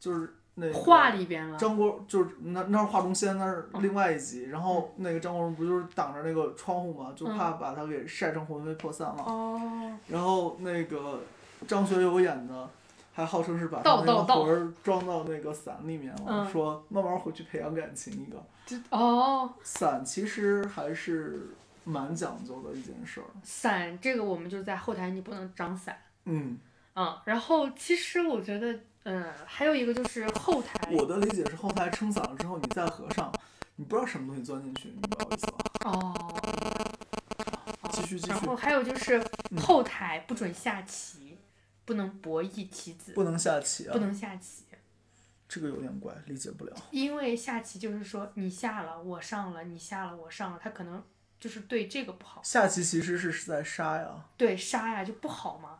[0.00, 1.56] 就是那个画里边了。
[1.56, 4.44] 张国就是那那是画中仙，那是哦另外一集。
[4.44, 9.22] 然后那个张国荣不就是挡着那个窗户嘛，就嗯怕把他给晒成魂飞魄散了。
[9.24, 11.20] 哦，然后那个
[11.66, 12.68] 张学友演的，
[13.12, 18.42] 还号称是把他那个魂儿装到那个伞里面了，嗯说慢慢回去培养感情一个。
[18.66, 21.48] 这哦，伞其实还是
[21.84, 23.26] 蛮讲究的一件事儿。
[23.42, 25.96] 伞这个我们就在后台，你不能张伞。
[26.26, 26.58] 嗯，
[26.94, 30.78] 嗯，然后其实我觉得，嗯，还有一个就是后台。
[30.92, 33.32] 我的理解是后台撑伞了之后，你再合上，
[33.76, 35.58] 你不知道什么东西钻进去，你明白我意思吧？
[35.84, 36.40] 哦。
[37.90, 39.18] 继续继续然后还有就是
[39.50, 41.38] 嗯后台不准下棋，
[41.84, 44.64] 不能博弈棋子，不能下棋啊不，能下棋，
[45.48, 46.76] 这个有点怪，理解不了。
[46.90, 51.02] 因为下棋就是说你下了我上了，你下了我上了，他可能
[51.40, 55.78] 就是对这个不好，下棋其实是在杀呀，对杀呀就不好嘛。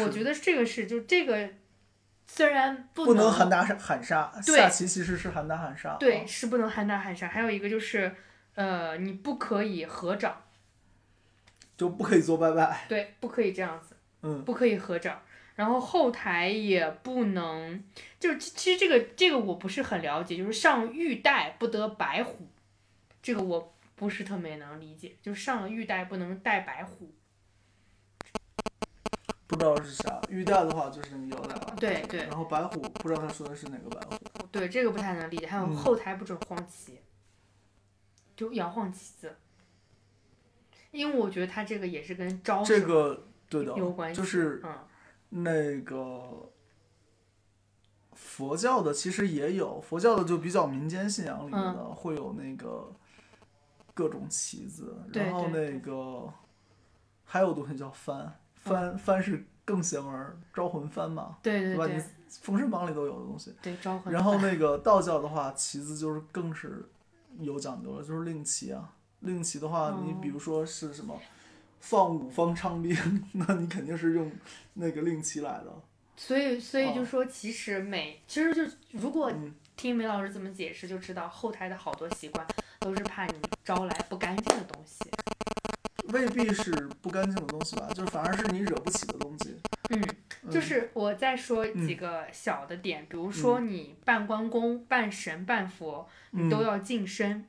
[0.00, 1.48] 我觉得这个是就这个
[2.26, 5.96] 虽然不不能喊打喊杀，对下棋其实是喊打喊杀。
[5.98, 7.28] 对，啊，是不能喊打喊杀。
[7.28, 8.14] 还有一个就是，
[8.54, 10.42] 呃，你不可以合掌，
[11.76, 12.84] 就不可以做拜拜。
[12.88, 15.22] 对，不可以这样子，嗯，不可以合掌。
[15.54, 17.82] 然后后台也不能，
[18.20, 22.46] 就是其其实这个这个我不是很了解，就是上玉带不得白虎，
[23.22, 27.10] 这个我不是特别能理解，就是上了玉带不能带白虎。
[29.46, 30.20] 不知道是啥。
[30.28, 31.74] 玉带的话就是那个腰带吧。
[31.78, 34.16] 对对然后白虎不知道他说的是哪个白虎。
[34.50, 35.46] 对，这个不太能理解。
[35.46, 37.00] 还有嗯后台不准晃旗，
[38.36, 39.36] 就摇晃旗子，
[40.90, 44.78] 因为我觉得他这个也是跟招这个对的有关，系，就是嗯。
[45.28, 46.52] 那个
[48.12, 52.94] 佛教的其实也有，佛教的就比较民间信仰里面的、会有那个
[53.92, 56.32] 各种旗子，然后那个
[57.24, 58.30] 还有东西叫幡，
[58.66, 61.38] 幡幡是更邪门儿，招魂幡嘛，吧？
[61.42, 62.00] 对对对你
[62.42, 63.54] 《封神榜》里都有的东西。
[63.62, 64.12] 对，招魂。
[64.12, 66.88] 然后那个道教的话，旗子就是更是
[67.38, 68.92] 有讲究了，就是令旗啊。
[69.20, 71.18] 令旗的话，你比如说是什么
[71.80, 72.94] 放五方昌兵，
[73.32, 74.30] 那你肯定是用
[74.74, 75.66] 那个令旗来的。
[76.16, 78.62] 所以所以哦就说，其实每其实就
[78.92, 82.46] 如果嗯听梅老师这么解释，就知道后台的好多习惯
[82.80, 83.34] 都是怕你
[83.64, 84.98] 招来不干净的东西。
[86.16, 89.54] 未必是不干净的东西吧，就是反而是你惹不起的东西。
[89.90, 90.02] 嗯，
[90.42, 97.44] 嗯就是我再说几个小的点，比如说你拜关公、拜神、拜佛，你都嗯要净身。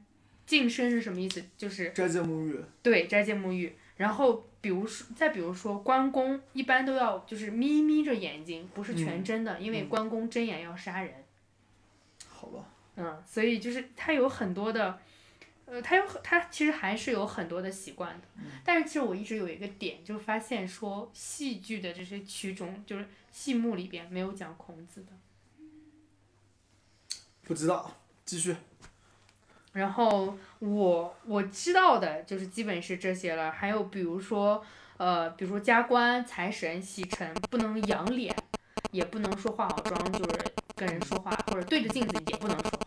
[0.46, 1.44] 净身是什么意思？
[1.58, 3.76] 就是斋戒沐浴，对斋戒沐浴。
[3.98, 11.14] 然后，比比如说，再比如说关公，一般都要就是眯眯着眼睛，不是全嗯睁的，因为嗯关公睁眼要杀人。
[12.28, 12.66] 好吧，
[12.98, 15.00] 嗯，所以就是他有很多的，
[15.68, 18.28] 呃，他有很他其实还是有很多的习惯的。
[18.64, 25.12] 但是其实我一直有一个点，就发现说戏剧的这些曲种，就是戏目里边没有讲孔子的。
[27.44, 28.56] 不知道，继续。
[29.74, 34.66] 然后我我知道的就是基本是这些了，还有比如说
[34.98, 38.36] 呃，比如说加官、财神、洗尘，不能仰脸，
[38.92, 40.40] 也不能说化好妆，就是
[40.76, 42.72] 跟人说话，或者对着镜子也不能说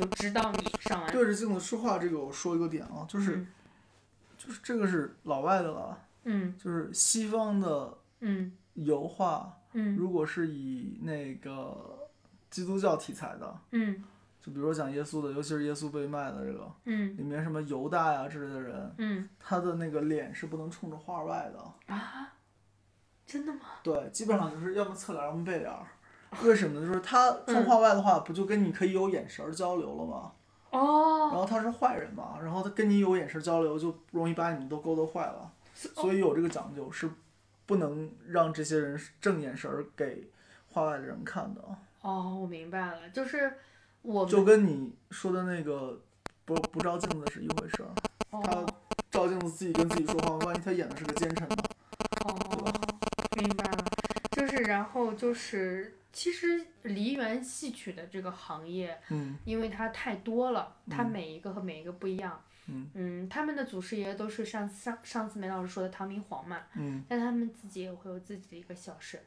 [0.00, 3.46] 就知道你上完对着镜子说话，这个我说一个点啊，就是、嗯
[4.38, 12.08] 就是这个是老外的了，嗯就是西方的嗯油画，嗯如果是以那个
[12.48, 14.02] 基督教题材的，嗯
[14.40, 21.94] 就比如说讲耶稣的，尤其是耶稣被卖的这个，嗯里面什么犹大呀之类的人，嗯他的那个脸是不能冲着画外的。
[21.94, 22.32] 啊，
[23.26, 23.60] 真的吗？
[23.82, 25.86] 对，基本上就是要么侧脸，要么背脸儿。
[26.44, 26.86] 为什么呢？
[26.86, 30.32] 就是他嗯冲画外的话，不就跟你可以有眼神交流了吗？
[30.70, 35.50] 哦然哦，后他是坏人嘛，然后他跟你有眼神交流，就容易把你们都勾搭坏了。
[35.74, 37.10] 所以有这个讲究，是
[37.66, 40.30] 不能让这些人正眼神儿给
[40.68, 41.60] 话外的人看的。
[42.02, 43.52] 哦，我明白了，就是
[44.02, 46.00] 我就跟你说的那个
[46.44, 47.88] 不不照镜子是一回事儿。
[48.30, 48.66] 他哦
[49.10, 51.56] 照镜子自己跟自己说话，万一他演的是个奸臣呢？
[52.26, 52.72] 哦，
[53.36, 53.84] 明白了，
[54.30, 62.42] 就是然后就是，其实梨园戏曲的这个行业，嗯因为它太多了，它嗯每一个和每一个不一样。
[62.94, 69.20] 嗯他们的祖师爷都是上上上次梅老师说的唐明皇嘛，嗯，但他们自己也会有自己的一个小神。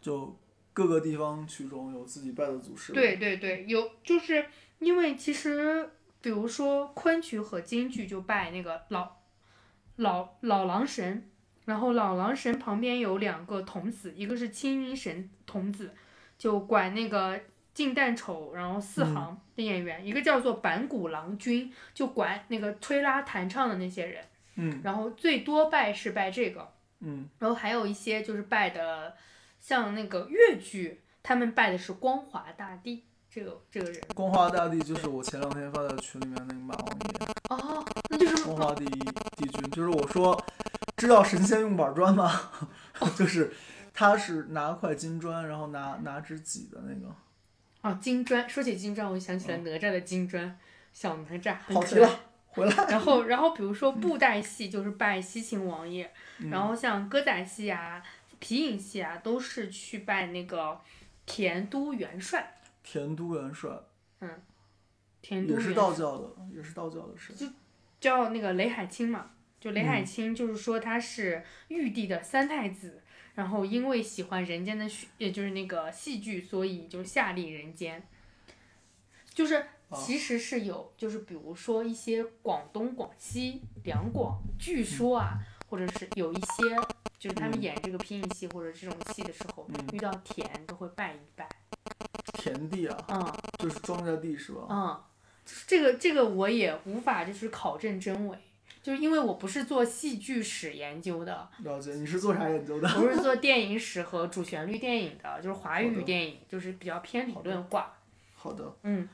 [0.00, 0.36] 就
[0.72, 2.92] 各个地方曲中有自己拜的祖师。
[2.92, 4.44] 对对对，有就是
[4.80, 5.88] 因为其实
[6.20, 9.16] 比如说昆曲和京剧就拜那个老
[9.96, 11.30] 老老郎神，
[11.66, 15.92] 然后老郎神旁边有两个童子，一个是青云神童子，
[16.40, 17.38] 就管那个
[17.74, 24.24] 近旦丑，然后四行的演员，一个叫做板谷郎君，就管那个吹拉弹唱的那些人，
[24.54, 26.72] 嗯然后最多拜是拜这个。
[27.00, 29.14] 嗯然后还有一些就是拜的，
[29.60, 34.00] 像那个越剧，他们拜的是光华大帝这个这个人。
[34.14, 38.88] 光华大帝就是我前两天发在群里面那个马王爷，哦，那就是光华第一
[39.36, 40.42] 帝君，就是我说
[40.96, 42.50] 知道神仙用板砖吗？
[43.16, 43.52] 就是
[44.00, 47.14] 他是拿块金砖，然后拿拿只戟的那个。
[47.82, 48.48] 哦金砖。
[48.48, 50.58] 说起金砖，我就想起了哪吒的金砖，
[50.90, 51.82] 小哪吒很可爱。
[51.82, 52.74] 跑题了，回来。
[52.88, 58.02] 然后，然后比如说布袋戏就是拜西秦王爷，嗯然后像歌仔戏啊、
[58.38, 60.80] 皮影戏啊，都是去拜那个
[61.26, 62.58] 田都元帅。
[62.82, 63.70] 田都元帅
[64.20, 64.30] 嗯
[65.20, 66.26] 田都也是道教的，
[66.56, 67.34] 也是道教的事。
[68.00, 73.02] 叫那个雷海清嘛，就雷海嗯清，就是说他是玉帝的三太子，
[73.34, 78.06] 然后因为喜欢人间的戏，也就是那个戏剧，所以就下令人间。
[79.32, 86.76] 就是哦其实是有，就是比如说一些广东、广西、两广，据说啊，或者是有一些，
[87.18, 91.48] 就是他们嗯演这个皮影戏或者这种戏的时候，嗯遇到田都会拜一拜。
[92.34, 94.66] 田地啊，嗯就是庄稼地是吧？
[94.68, 95.02] 嗯，
[95.66, 98.36] 这个这个我也无法就是考证真伪，
[98.82, 101.92] 就是因为我不是做戏剧史研究的，了解。
[101.92, 102.88] 你是做啥研究的？
[102.98, 107.92] 我是做电影史和主旋律电影的，就是华语电影，就是比较偏理论挂。
[108.34, 108.74] 好的。
[108.84, 109.06] 嗯，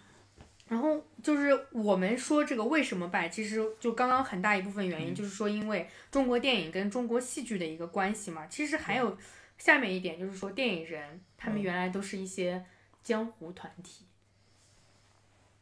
[0.68, 8.46] 然后就是我们说这个为什么败，其实就刚刚很大一部分原因就是说，因为中国电影跟中国戏剧的一个关系嘛。
[8.46, 9.18] 其实还有
[9.58, 12.64] 下面一点就是说，电影人他们嗯原来都是一些
[13.02, 14.04] 江湖团体，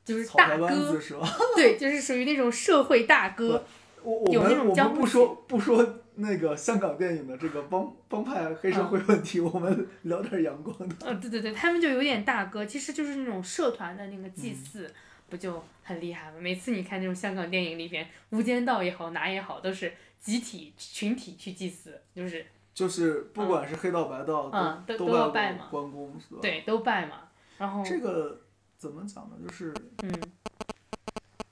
[0.05, 0.68] 就是大哥？
[1.57, 3.64] 对，就是属于那种社会大哥。
[4.05, 10.94] 我我们我们不说不说那个香港电影的这个帮帮派黑社会问题，我们聊点阳光的。
[11.00, 14.92] 呃，对对对，他们就有点大哥，其实就是那种社团的那个嗯祭祀，
[15.28, 16.36] 不就很厉害吗？
[16.38, 26.40] 每次你看那种香港电影里边，《无间道》也好，哪也好，都是集体群体去祭祀，就是就是不管是黑道白道，嗯都都都要拜嘛关公是吧？
[26.42, 27.22] 对都拜嘛。
[27.59, 28.42] 然后这个
[28.76, 29.36] 怎么讲呢？
[29.46, 30.12] 就是嗯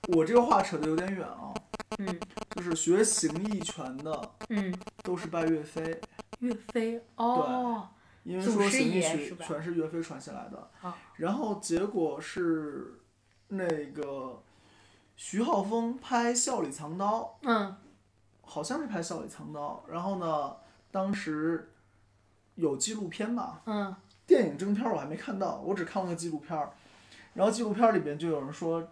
[0.09, 1.53] 我这个话扯得有点远啊，
[1.99, 2.19] 嗯。
[2.55, 5.99] 就是学形意拳的嗯，都是拜岳飞，
[6.39, 7.89] 岳飞哦，
[8.23, 10.95] 因为说形意拳拳是岳飞传下来的啊。
[11.15, 12.99] 然后结果是
[13.47, 14.43] 那个
[15.15, 17.75] 徐浩峰拍《笑里藏刀》，嗯。
[18.45, 20.55] 好像是拍《笑里藏刀》，然后呢，
[20.91, 21.71] 当时
[22.55, 23.95] 有纪录片吧，嗯。
[24.27, 26.71] 电影正片我还没看到，我只看了个纪录片儿，
[27.33, 28.87] 然后纪录片里边就有人说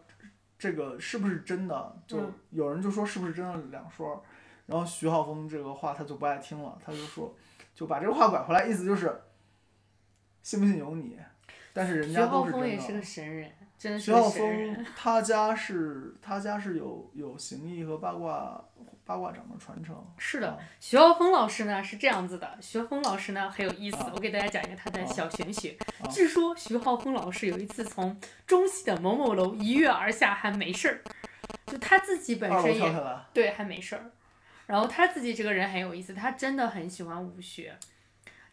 [0.62, 4.22] 这个是不是真的，就嗯有人就说是不是真的两说儿，
[4.68, 7.36] 然后徐浩峰这个话他就不爱听了，他就说，
[7.74, 9.12] 就把这个话拐回来，意思就是，
[10.44, 11.18] 信不信由你，
[11.74, 12.68] 但是人徐家浩都是真的。
[12.68, 13.52] 峰也是个神人，
[13.82, 14.30] 真的是徐浩。
[14.30, 18.64] 峰 他家是他家是有有形意和八卦
[19.04, 19.96] 八卦掌的传承。
[20.20, 25.76] 是的啊，徐浩峰老师呢是这样子的，徐浩峰老师呢很有意思，啊我给大家讲一个他的啊小玄学。
[26.00, 28.16] 啊据说徐浩峰老师有一次从
[28.46, 31.02] 中戏的某某楼一跃而下还没事儿，
[31.66, 32.96] 就他自己本身也
[33.34, 34.12] 对还没事儿，
[34.68, 37.76] 然后他自己这个人很有意思，他真的很喜欢武学。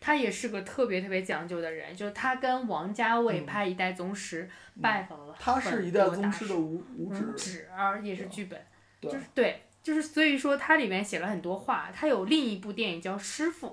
[0.01, 4.49] 他也是个特别特别讲究的人，就是他跟王家卫嗯拍《一代宗师》
[4.83, 8.61] 拜访了他是一代宗师的五五五指，指，而也是剧本。
[9.01, 11.91] 就是对，就是所以说他里面写了很多话。
[11.95, 13.69] 他有另一部电影叫《师傅》，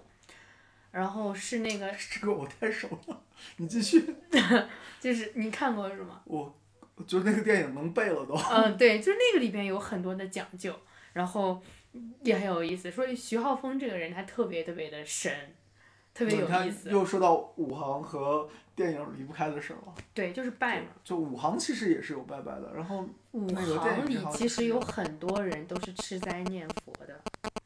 [0.92, 3.22] 然后是那个 这个我太熟了。
[3.58, 4.16] 你继续，
[5.00, 6.22] 就是你看过是吗？
[6.26, 6.56] 我
[6.96, 8.36] 我觉得那个电影能背了都。
[8.36, 10.74] 嗯，对，就是那个里边有很多的讲究，
[11.14, 11.62] 然后
[12.24, 12.92] 也很有意思。
[12.92, 15.32] 所以徐浩峰这个人他特别特别的神，
[16.16, 16.90] 特别有意思。
[16.90, 19.94] 又说到武行和电影离不开的事儿了。
[20.14, 20.88] 对，就是拜嘛。
[21.04, 27.22] 就武行其实也是有拜拜的，然后武那个电影行里其实有很多人都是吃斋念佛的，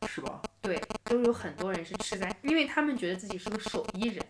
[0.07, 0.41] 是吧？
[0.61, 4.25] 对，都有很多人是吃斋，因为他们觉得自己是个手艺人，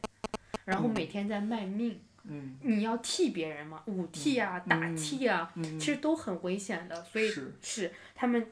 [0.65, 1.99] 然后嗯每天在卖命。
[2.31, 8.45] 嗯你要替别人嘛，武替啊、打嗯替啊，嗯，其实都很危险的，所以是是他们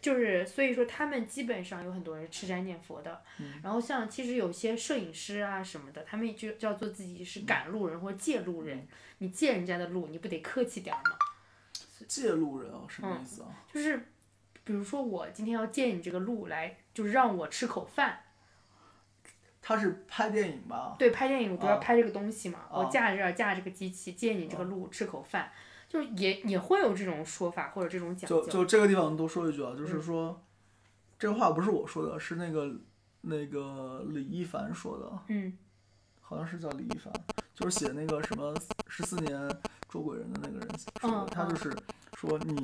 [0.00, 8.88] 就是所以说他们基本上有很多人吃斋念佛的，嗯然后像其实有些摄影师啊什么的，他们就叫做自己是赶路人或者借路嗯人，
[9.18, 11.16] 你借人家的路，你不得客气点儿吗？
[12.08, 13.48] 借路人啊，什么嗯意思啊？
[13.72, 13.98] 就是
[14.64, 18.20] 比如说我今天要借你这个路来，就是让我吃口饭，
[19.60, 20.96] 他是拍电影吧？
[20.98, 25.52] 对，拍电影我不是要啊拍这个东西嘛，我啊架着这儿架这个机器借你这个路吃口饭，
[25.90, 28.48] 就是也也会有这种说法或者这种讲就究。
[28.52, 30.42] 就这个地方多说一句啊，就是嗯说，
[31.18, 32.72] 这个话不是我说的，是那个
[33.22, 35.52] 那个李一凡说的，嗯
[36.20, 37.12] 好像是叫李一凡，
[37.52, 38.54] 就是写那个什么
[38.86, 39.50] 十四年
[39.88, 40.68] 捉鬼人的那个人
[41.00, 41.76] 说的，他就是
[42.14, 42.56] 说你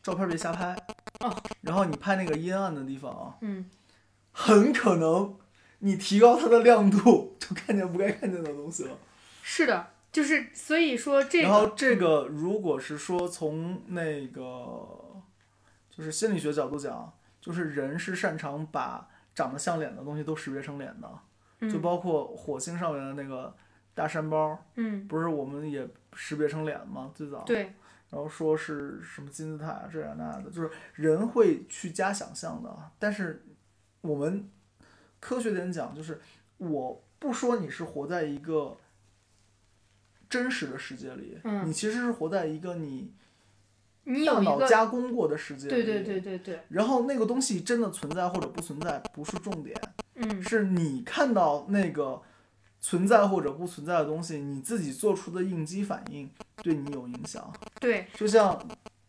[0.00, 0.76] 照片别瞎拍，
[1.18, 3.68] 哦然后你拍那个阴暗的地方啊，嗯，
[4.30, 5.36] 很可能
[5.80, 8.96] 你提高它的亮度， 就看见不该看见的东西了。
[9.42, 14.42] 是的，就是所以说这然后这个如果是说从那个
[15.88, 21.08] 就是心理学角度讲，就是人是擅长把长得像脸的东西都识别成脸的，
[21.60, 23.54] 就嗯包括火星上面的那个
[23.94, 27.12] 大山包，嗯不是我们也识别成脸吗？
[27.14, 27.72] 最早，对
[28.10, 32.76] 然后说是什么金字塔啊这样那的，就是人会去加想象的。
[32.98, 33.44] 但是
[34.00, 34.50] 我们
[35.20, 36.20] 科学点讲，就是
[36.58, 38.76] 我不说你是活在一个
[40.30, 43.12] 真实的世界里，嗯你其实是活在一个你
[44.04, 45.70] 大你有一个脑加工过的世界里。
[45.70, 49.76] 对对对对对，然后那个东西真的存在或者不存在不是重点，
[50.14, 52.22] 嗯是你看到那个
[52.80, 56.30] 存在或者不存在的东西，你自己做出的应激反应
[56.62, 57.52] 对你有影响。
[57.80, 58.58] 对就像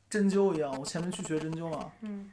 [0.10, 2.30] 针灸一样，我前面去学针灸嘛，嗯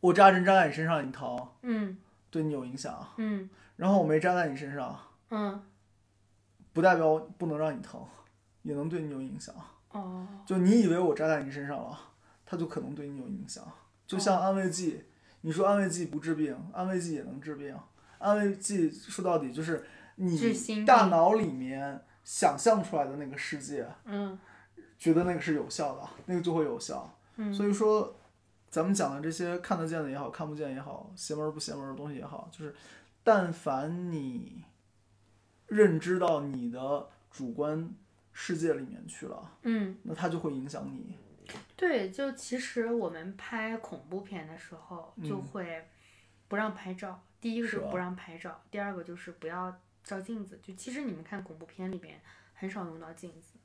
[0.00, 1.96] 我扎针扎在你身上你疼，嗯
[2.30, 3.08] 对你有影响。
[3.16, 4.98] 嗯然后我没扎在你身上，
[5.30, 5.62] 嗯
[6.72, 8.00] 不代表不能让你疼，
[8.62, 9.54] 也能对你有影响。
[9.90, 11.98] 哦就你以为我扎在你身上了，
[12.44, 13.64] 它就可能对你有影响。
[14.06, 15.04] 就像安慰剂，
[15.40, 17.76] 你说安慰剂不治病，安慰剂也能治病。
[18.18, 19.84] 安慰剂说到底就是
[20.16, 24.38] 你大脑里面想象出来的那个世界，嗯
[24.98, 27.08] 觉得那个是有效的，那个就会有效。
[27.36, 28.16] 嗯所以说，
[28.68, 32.74] 咱们讲的这些看得见的也好，看不见也好，邪门不邪门的东西也好，就是
[33.22, 34.64] 但凡你
[35.68, 37.88] 认知到你的主观
[38.32, 39.96] 世界里面去了，嗯。
[40.02, 41.16] 那它就会影响你。
[41.76, 45.86] 对，就其实我们拍恐怖片的时候，就嗯会
[46.48, 47.22] 不让拍照。
[47.40, 50.58] 第一个是不让拍照，第二个就是不要照镜子。
[50.62, 52.20] 就其实你们看恐怖片里边
[52.52, 53.58] 很少用到镜子，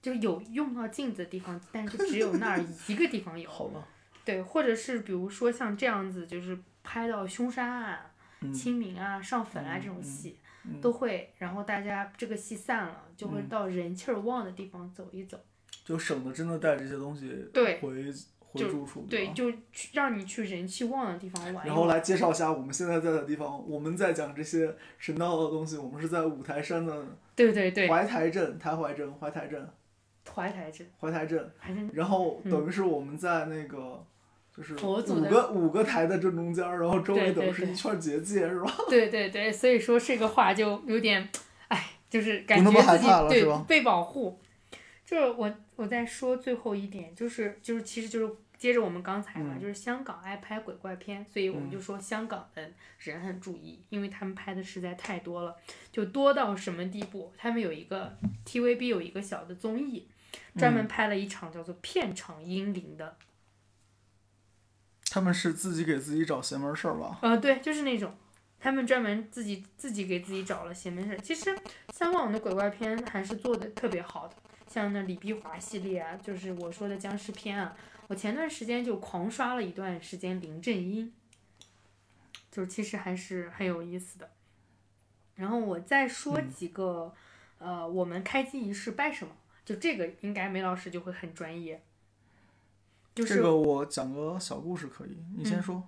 [0.00, 3.48] 就有用到镜子的地方，但是只有那儿一个地方有。
[3.52, 3.86] 好吧，
[4.24, 10.43] 对，或者是比如说像这样子，就是拍到凶杀案、嗯清明啊、上坟啊这种戏，嗯
[10.80, 15.38] 都会，然后大家这个戏散了，就会嗯到人气儿旺的地方走一走。
[15.84, 21.66] 就省得真的带这些东西对回回住处，对，就去让你去人气旺的地方玩玩。
[21.66, 23.68] 然后来介绍一下我们现在在的地方。
[23.68, 27.04] 我们在讲这些神道的东西，我们是在五台山的
[27.34, 29.68] 对对对，怀台镇、台怀镇、怀台镇、
[30.32, 31.52] 怀台镇，怀台镇。
[31.92, 34.06] 然后等于是我们在那个，
[34.56, 38.72] 就是五个五个台的正中间儿，然后周围对对对等于是一圈结界，是吧？
[38.88, 41.28] 对对对，所以说这个话就有点，
[41.68, 44.38] 哎，就是感觉自己对被保护。
[45.04, 55.54] 就是我我在说最后一点，就是就是其实就是接着我们刚才嘛，嗯就是香港爱拍鬼怪片，所以我们嗯就说香港的人很注意，因为他们拍的实在太多了，
[55.92, 57.30] 就多到什么地步？
[57.36, 60.08] 他们有一个 TVB 有一个小的综艺，
[60.56, 63.14] 专门拍了一场叫做《片场英灵》的，
[65.14, 67.20] 他们是自己给自己找邪门事儿吧？
[67.22, 68.12] 呃，对，就是那种。
[68.58, 71.18] 他们专门自己自己给自己找了邪门事儿。
[71.18, 71.56] 其实
[71.92, 74.34] 香港的鬼怪片还是做的特别好的，
[74.66, 77.76] 像那李碧华系列啊，就是我说的僵尸片啊。
[78.08, 81.12] 我前段时间就狂刷了一段时间林正英，
[82.50, 84.32] 就其实还是很有意思的。
[85.36, 87.14] 然后我再说几个，
[87.58, 89.32] 呃，我们开机仪式拜什么？
[89.64, 91.80] 就这个应该梅老师就会很专业。
[93.14, 95.82] 就是这个我讲个小故事可以，你嗯先说。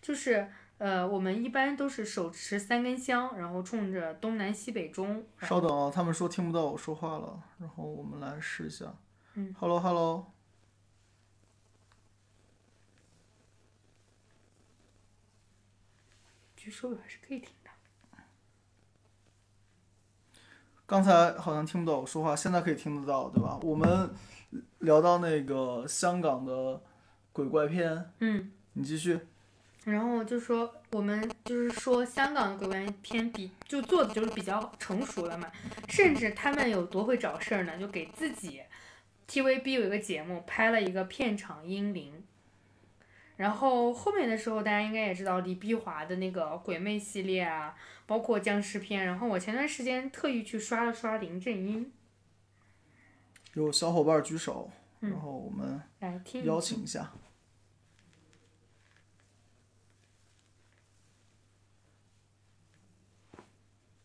[0.00, 5.26] 就是呃，我们一般都是手持三根香，然后冲着东南西北中。
[5.40, 8.94] 稍等啊，他们说听不到我说话了，然后我们来试一下。
[9.34, 10.32] 嗯，Hello Hello，
[16.56, 17.70] 举手还是可以听到。
[20.86, 23.58] 刚才好像听不到我说话，现在可以听得到，对吧？
[23.62, 24.10] 我们
[24.80, 26.80] 聊到那个香港的
[27.32, 29.18] 鬼怪片，嗯，你继续。
[29.84, 35.50] 然后就说我们就是说香港的鬼怪片比就做的就是比较成熟了嘛，
[35.88, 37.76] 甚至他们有多会找事儿呢？
[37.78, 38.62] 就给自己
[39.28, 42.22] TVB 有一个节目拍了一个片场英灵。
[43.36, 47.74] 然后后面的时候，大家应该也知道李碧华的那个鬼魅系列啊，
[48.06, 49.04] 包括僵尸片。
[49.04, 51.90] 然后我前段时间特意去刷了刷林正英，
[53.54, 57.12] 有小伙伴举手，嗯然后我们来听邀请一下。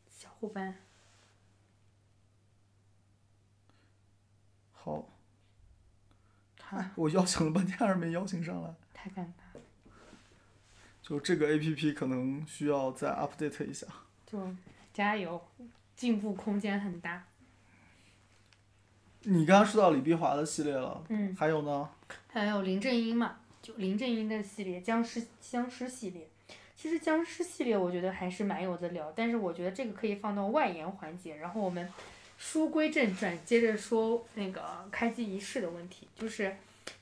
[0.07, 0.75] 小伙伴。
[4.73, 5.09] 好。
[6.69, 9.61] 哎，我邀请了半天还是没邀请上来，太尴尬了，
[11.01, 13.87] 就这个 A P P 可能需要再 update 一下。
[14.27, 14.55] 就
[14.93, 15.43] 加油，
[15.95, 17.25] 进步空间很大。
[19.31, 21.87] 你刚刚说到李碧华的系列了，嗯，还有呢？
[22.27, 26.27] 还有林正英嘛，就林正英的系列僵尸僵尸系列。
[26.75, 31.35] 其实僵尸系列我觉得还是蛮有的聊，但是我觉得这个可以放到外延环节。
[31.35, 31.87] 然后我们
[32.39, 36.07] 书归正传，接着说那个开机仪式的问题。
[36.15, 36.55] 就是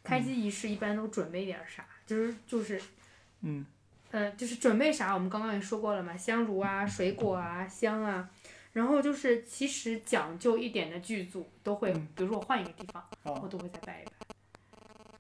[0.04, 1.86] 开机仪式一般都准备点啥？
[2.06, 2.82] 就是就是
[3.42, 3.66] 嗯，
[4.12, 8.30] 呃，就是准备啥，我们刚刚也说过了嘛，香炉啊、水果啊、香啊，
[8.78, 14.36] 然后就是其实讲究一点的剧组都会，嗯比如说我换一个地方，啊我都会再拜一拜，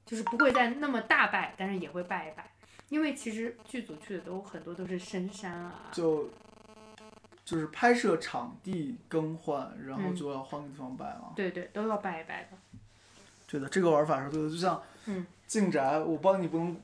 [0.05, 2.51] 就是不会再那么大拜，但是也会拜一拜，
[2.89, 6.29] 因为其实剧组去的都很多都是深山啊，就
[7.43, 11.33] 就是拍摄场地更换，然后嗯就要换个地方摆了。
[11.35, 12.49] 对对，都要拜一拜的。
[13.47, 16.79] 对的，这个玩法是对的，就像嗯进宅，我帮你不能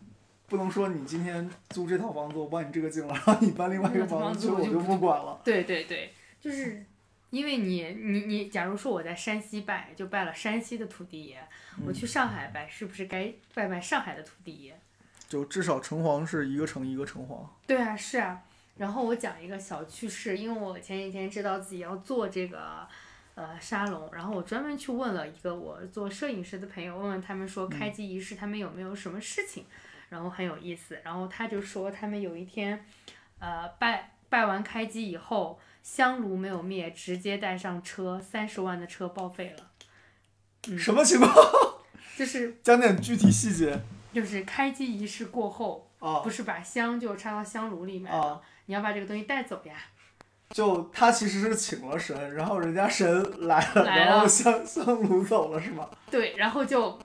[0.47, 5.39] 不能说你今天租这套房子，我帮你这个进了，然后你搬另外一个房子去，我就不管了。
[5.43, 6.11] 对对对，
[6.43, 6.85] 就是
[7.29, 11.41] 因为你你你，假如说我在山西拜，就拜了山西的土地爷，
[11.85, 14.77] 我去上海拜，是不是该拜拜上海的土地爷？
[15.29, 17.47] 就至少城隍是一个城一个城隍。
[17.65, 18.43] 对啊，是啊。
[18.75, 22.85] 然后我讲一个小趣事，因为我前几天知道自己要做这个
[23.35, 29.65] 呃沙龙，然后我专门去问了一个我做摄影师的朋友，问问他们说开机仪式他们有没有什么事情，
[30.09, 30.99] 然后很有意思。
[31.05, 32.85] 然后他就说他们有一天，
[33.39, 39.67] 呃拜拜完开机以后，香炉没有灭，直接带上车，三十万的车报废了。
[40.69, 41.29] 嗯什么情况？
[42.17, 43.77] 就是讲点具体细节
[44.13, 48.39] 就是开机仪式过后，啊不是把香就插到香炉里面，啊！
[48.67, 49.73] 你要把这个东西带走呀。
[50.51, 55.89] 就他其实是请了神，然后人家神来了，来了然后香香炉走了是吗？
[56.09, 56.97] 对，然后就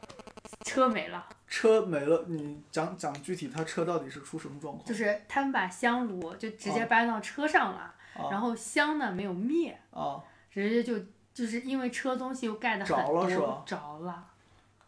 [0.67, 4.85] 车没了，车没了，你讲讲具体他车到底是出什么状况？
[4.85, 7.95] 就是他们把香炉就直接啊搬到车上了，啊
[8.31, 10.99] 然后香呢没有灭，啊，直接就
[11.33, 14.27] 就是因为车东西又盖的很着了是吧多，着了，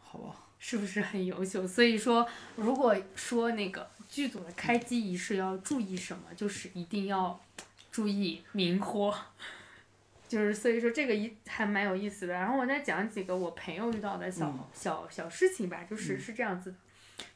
[0.00, 1.66] 好吧，是不是很优秀？
[1.66, 2.26] 所以说，
[2.56, 7.40] 如果说那个剧组的开机仪式要注意什么，就是一定要
[7.90, 9.14] 注意明火。
[10.28, 14.60] 就是所以说这个一还蛮有意思的，然后我再讲几个我朋友遇到的小、嗯。
[14.72, 16.20] 小小事情吧，就是嗯。
[16.20, 16.76] 是这样子的，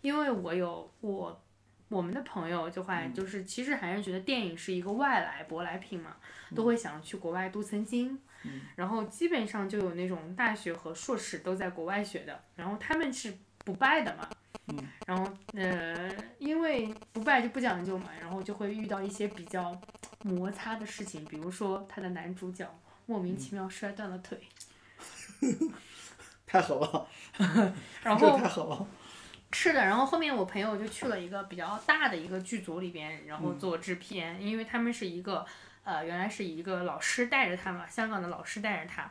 [0.01, 1.43] 因为我有我
[1.89, 3.15] 我们的朋友就会嗯。
[3.15, 6.17] 就是其实还是觉得电影是一个外来舶来品嘛，
[6.55, 8.61] 都会想去国外镀层金，嗯。
[8.77, 14.29] 然后基本上就有那种大学和硕士都在国外学的，然后他们是不拜的嘛，
[14.69, 14.79] 嗯。
[15.07, 19.81] 然后呃因为不拜就不讲究嘛，然后就会遇到一些比较
[20.23, 22.69] 摩擦的事情，比如说他的男主角
[23.07, 24.41] 莫名其妙摔断了腿，
[26.47, 27.07] 太好了，
[28.03, 28.87] 然后这太狠了。
[29.55, 33.59] 是的，然后后面我朋友就去了一个比较大的一个剧组里边，然后嗯。
[33.59, 35.47] 做制片，因为他们是一个。
[35.85, 39.03] 呃，原来是一个老师带着他嘛，香港的老师带着他，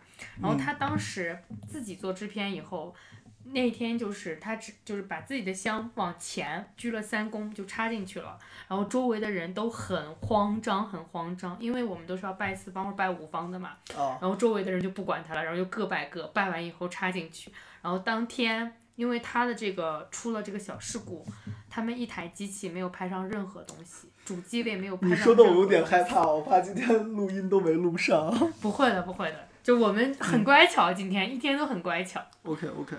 [0.41, 1.37] 然后他当时
[1.67, 2.95] 自己做制片以后，
[3.43, 17.51] 那天就是他只就是把自己的香往前鞠了三躬就插进去了，然后周围的人都很慌张，很慌张，因为我们都是要拜四方或者拜五方的嘛，啊，然后周围的人就不管他了，然后就各拜各，拜完以后插进去，
[17.83, 21.25] 然后当天因为他的这个出了这个小事故，
[21.69, 25.23] 他们一台机器没有拍上任何东西，主机位没有拍你上。
[25.23, 28.29] 说的我有点害怕，我怕今天录音都没录上。
[28.61, 32.95] 不会的，不会的，就我们很乖巧，今天一天都很乖巧，OK OK，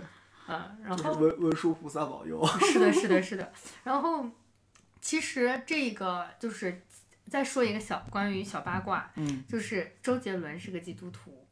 [0.48, 2.44] 嗯，然就是后文文殊菩萨保佑。
[2.60, 3.52] 是的，是的， 是的。
[3.84, 4.26] 然后，
[5.00, 6.82] 其实这个就是
[7.28, 11.46] 再说一个小关于小八卦，嗯，就是周杰伦是个基督徒，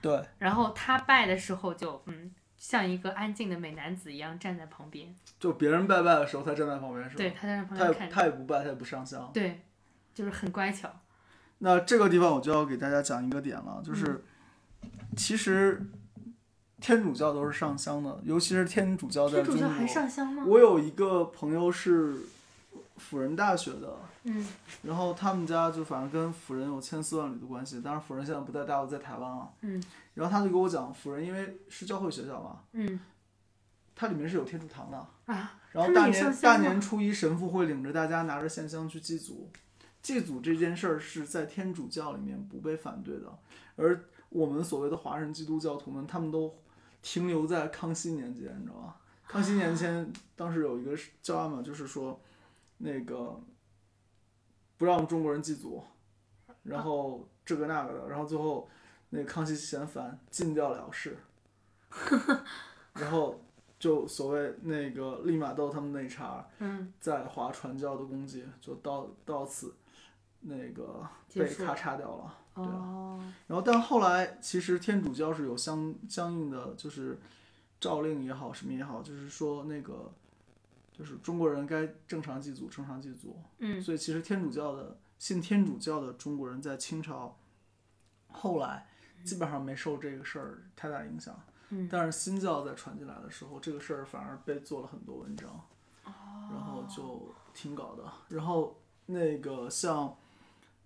[0.00, 2.30] 对，然后他拜的时候就嗯，
[2.62, 7.14] 像一个安静的美男子一样站在旁边，就别人拜拜的时候，他站在旁边是吧？
[7.16, 9.28] 对，他在那旁边他也不拜，他也不上香。
[9.34, 9.62] 对，
[10.14, 10.88] 就是很乖巧。
[11.58, 14.22] 那这个地方我就要给大家讲一个点了，就是、嗯
[15.16, 15.84] 其实
[16.80, 19.56] 天主教都是上香的，尤其是天主教在中国。
[19.56, 20.44] 天主教还上香吗？
[20.46, 22.14] 我有一个朋友是
[22.96, 24.46] 辅仁大学的，嗯
[24.82, 29.50] 然后他们家就反正跟辅仁有千丝万缕的关系，当然辅仁现在不在大陆，在台湾啊。
[29.62, 29.82] 嗯
[30.14, 33.00] 然后他就给我讲，辅仁因为是教会学校嘛，嗯
[33.94, 34.96] 它里面是有天主堂的。
[35.26, 39.50] 啊，然后大年大年初一，神父会领着大家拿着线香去祭祖。
[40.02, 43.38] 祭祖这件事儿是在天主教里面不被反对的，
[43.76, 46.52] 而我们所谓的华人基督教徒们，他们都
[47.02, 48.94] 停留在康熙年间，你知道吗？
[49.28, 50.90] 康熙年间，当时有一个
[51.22, 52.20] 教案嘛，就是说，
[52.78, 53.40] 那个
[54.82, 55.80] 不让中国人祭祖，
[56.64, 58.68] 然后这个那个的，然后最后
[59.10, 61.16] 那个康熙嫌烦，禁掉了事，
[62.94, 63.40] 然后
[63.78, 69.72] 就所谓那个利玛窦他们那茬嗯，在华传教的功绩就到到此
[70.40, 72.38] 那个被咔嚓掉了。
[72.56, 77.16] 对然后但后来其实天主教是有相相应的就是
[77.78, 80.12] 诏令也好什么也好，就是说那个
[81.02, 83.36] 就是中国人该正常祭祖，正常祭祖。
[83.58, 87.36] 嗯所以其实天主教的信天主教的中国人在清朝
[88.28, 88.86] 后来
[89.24, 91.36] 基本上没受这个事儿太大影响。
[91.70, 95.66] 嗯但是新教在传进来的时候，这个事儿反而被做了很多文章，
[96.04, 98.04] 然后就挺搞的。
[98.28, 100.16] 然后那个像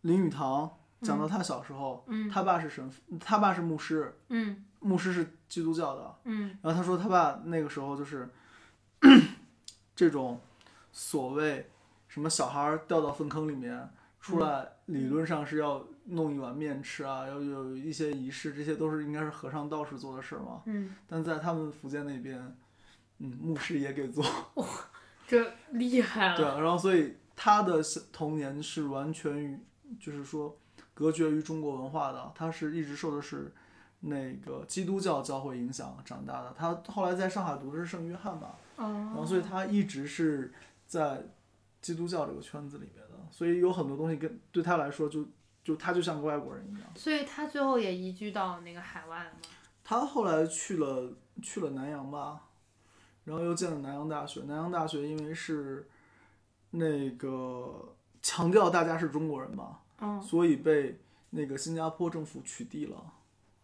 [0.00, 6.14] 林语堂讲到他小时候，嗯他爸是神父，他爸是牧师，嗯牧师是基督教的。
[6.24, 8.30] 嗯然后他说他爸那个时候就是
[9.96, 10.40] 这种
[10.92, 11.68] 所谓
[12.06, 13.90] 什么小孩掉到粪坑里面
[14.20, 20.62] 出来，理论上是要弄一碗面吃啊，要有一些仪式，这些都是应该是和尚道士做的事儿嘛。
[20.66, 22.56] 嗯，但在他们福建那边，
[23.18, 24.24] 嗯，牧师也给做，
[25.26, 26.36] 这厉害 了。
[26.36, 27.80] 对啊，然后所以他的
[28.12, 29.58] 童年是完全与，
[29.98, 30.56] 就是说
[30.92, 33.52] 隔绝于中国文化的，他是一直受的是
[34.08, 36.54] 那个基督教教会影响长大的。
[36.56, 40.52] 他后来在上海读的是圣约翰吧，然后哦，所以他一直是
[40.86, 41.24] 在
[41.82, 45.26] 基督教这个圈子里面的，所以有很多东西跟对他来说就
[45.62, 46.82] 就他就像个外国人一样。
[46.94, 49.38] 所以他最后也移居到那个海外了吗？
[49.82, 52.42] 他后来去了去了南洋吧，
[53.24, 54.40] 然后又进了南洋大学。
[54.46, 55.88] 南洋大学因为是
[56.70, 60.98] 那个强调大家是中国人嘛，嗯所以被
[61.30, 63.12] 那个新加坡政府取缔了，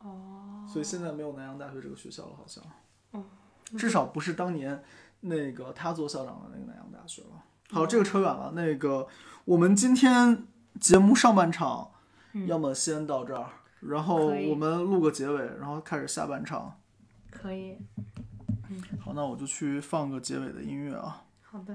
[0.03, 2.62] 哦，所以现在没有南洋大学这个学校了，好像。
[3.12, 3.24] 哦
[3.74, 4.82] 至少不是当年
[5.20, 7.42] 那个他做校长的那个南洋大学了。
[7.70, 8.53] 好，这个扯远了。
[8.55, 9.09] 那个
[9.46, 10.46] 我们今天
[10.78, 11.90] 节目上半场，
[12.46, 13.48] 要么先到这儿，
[13.80, 16.78] 然后我们录个结尾，然后开始下半场。
[17.30, 17.78] 可以，
[19.00, 21.24] 好，那我就去放个结尾的音乐啊。
[21.40, 21.74] 好的。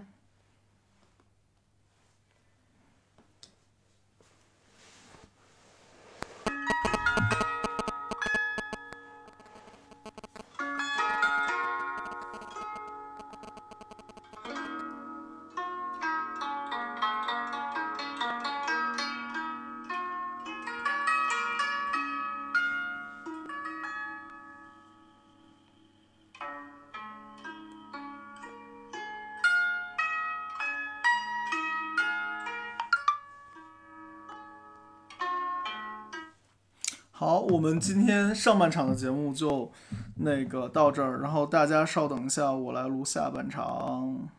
[37.57, 39.71] 我们今天上半场的节目就
[40.17, 44.29] 那个到这儿，然后大家稍等一下，我来录下半场。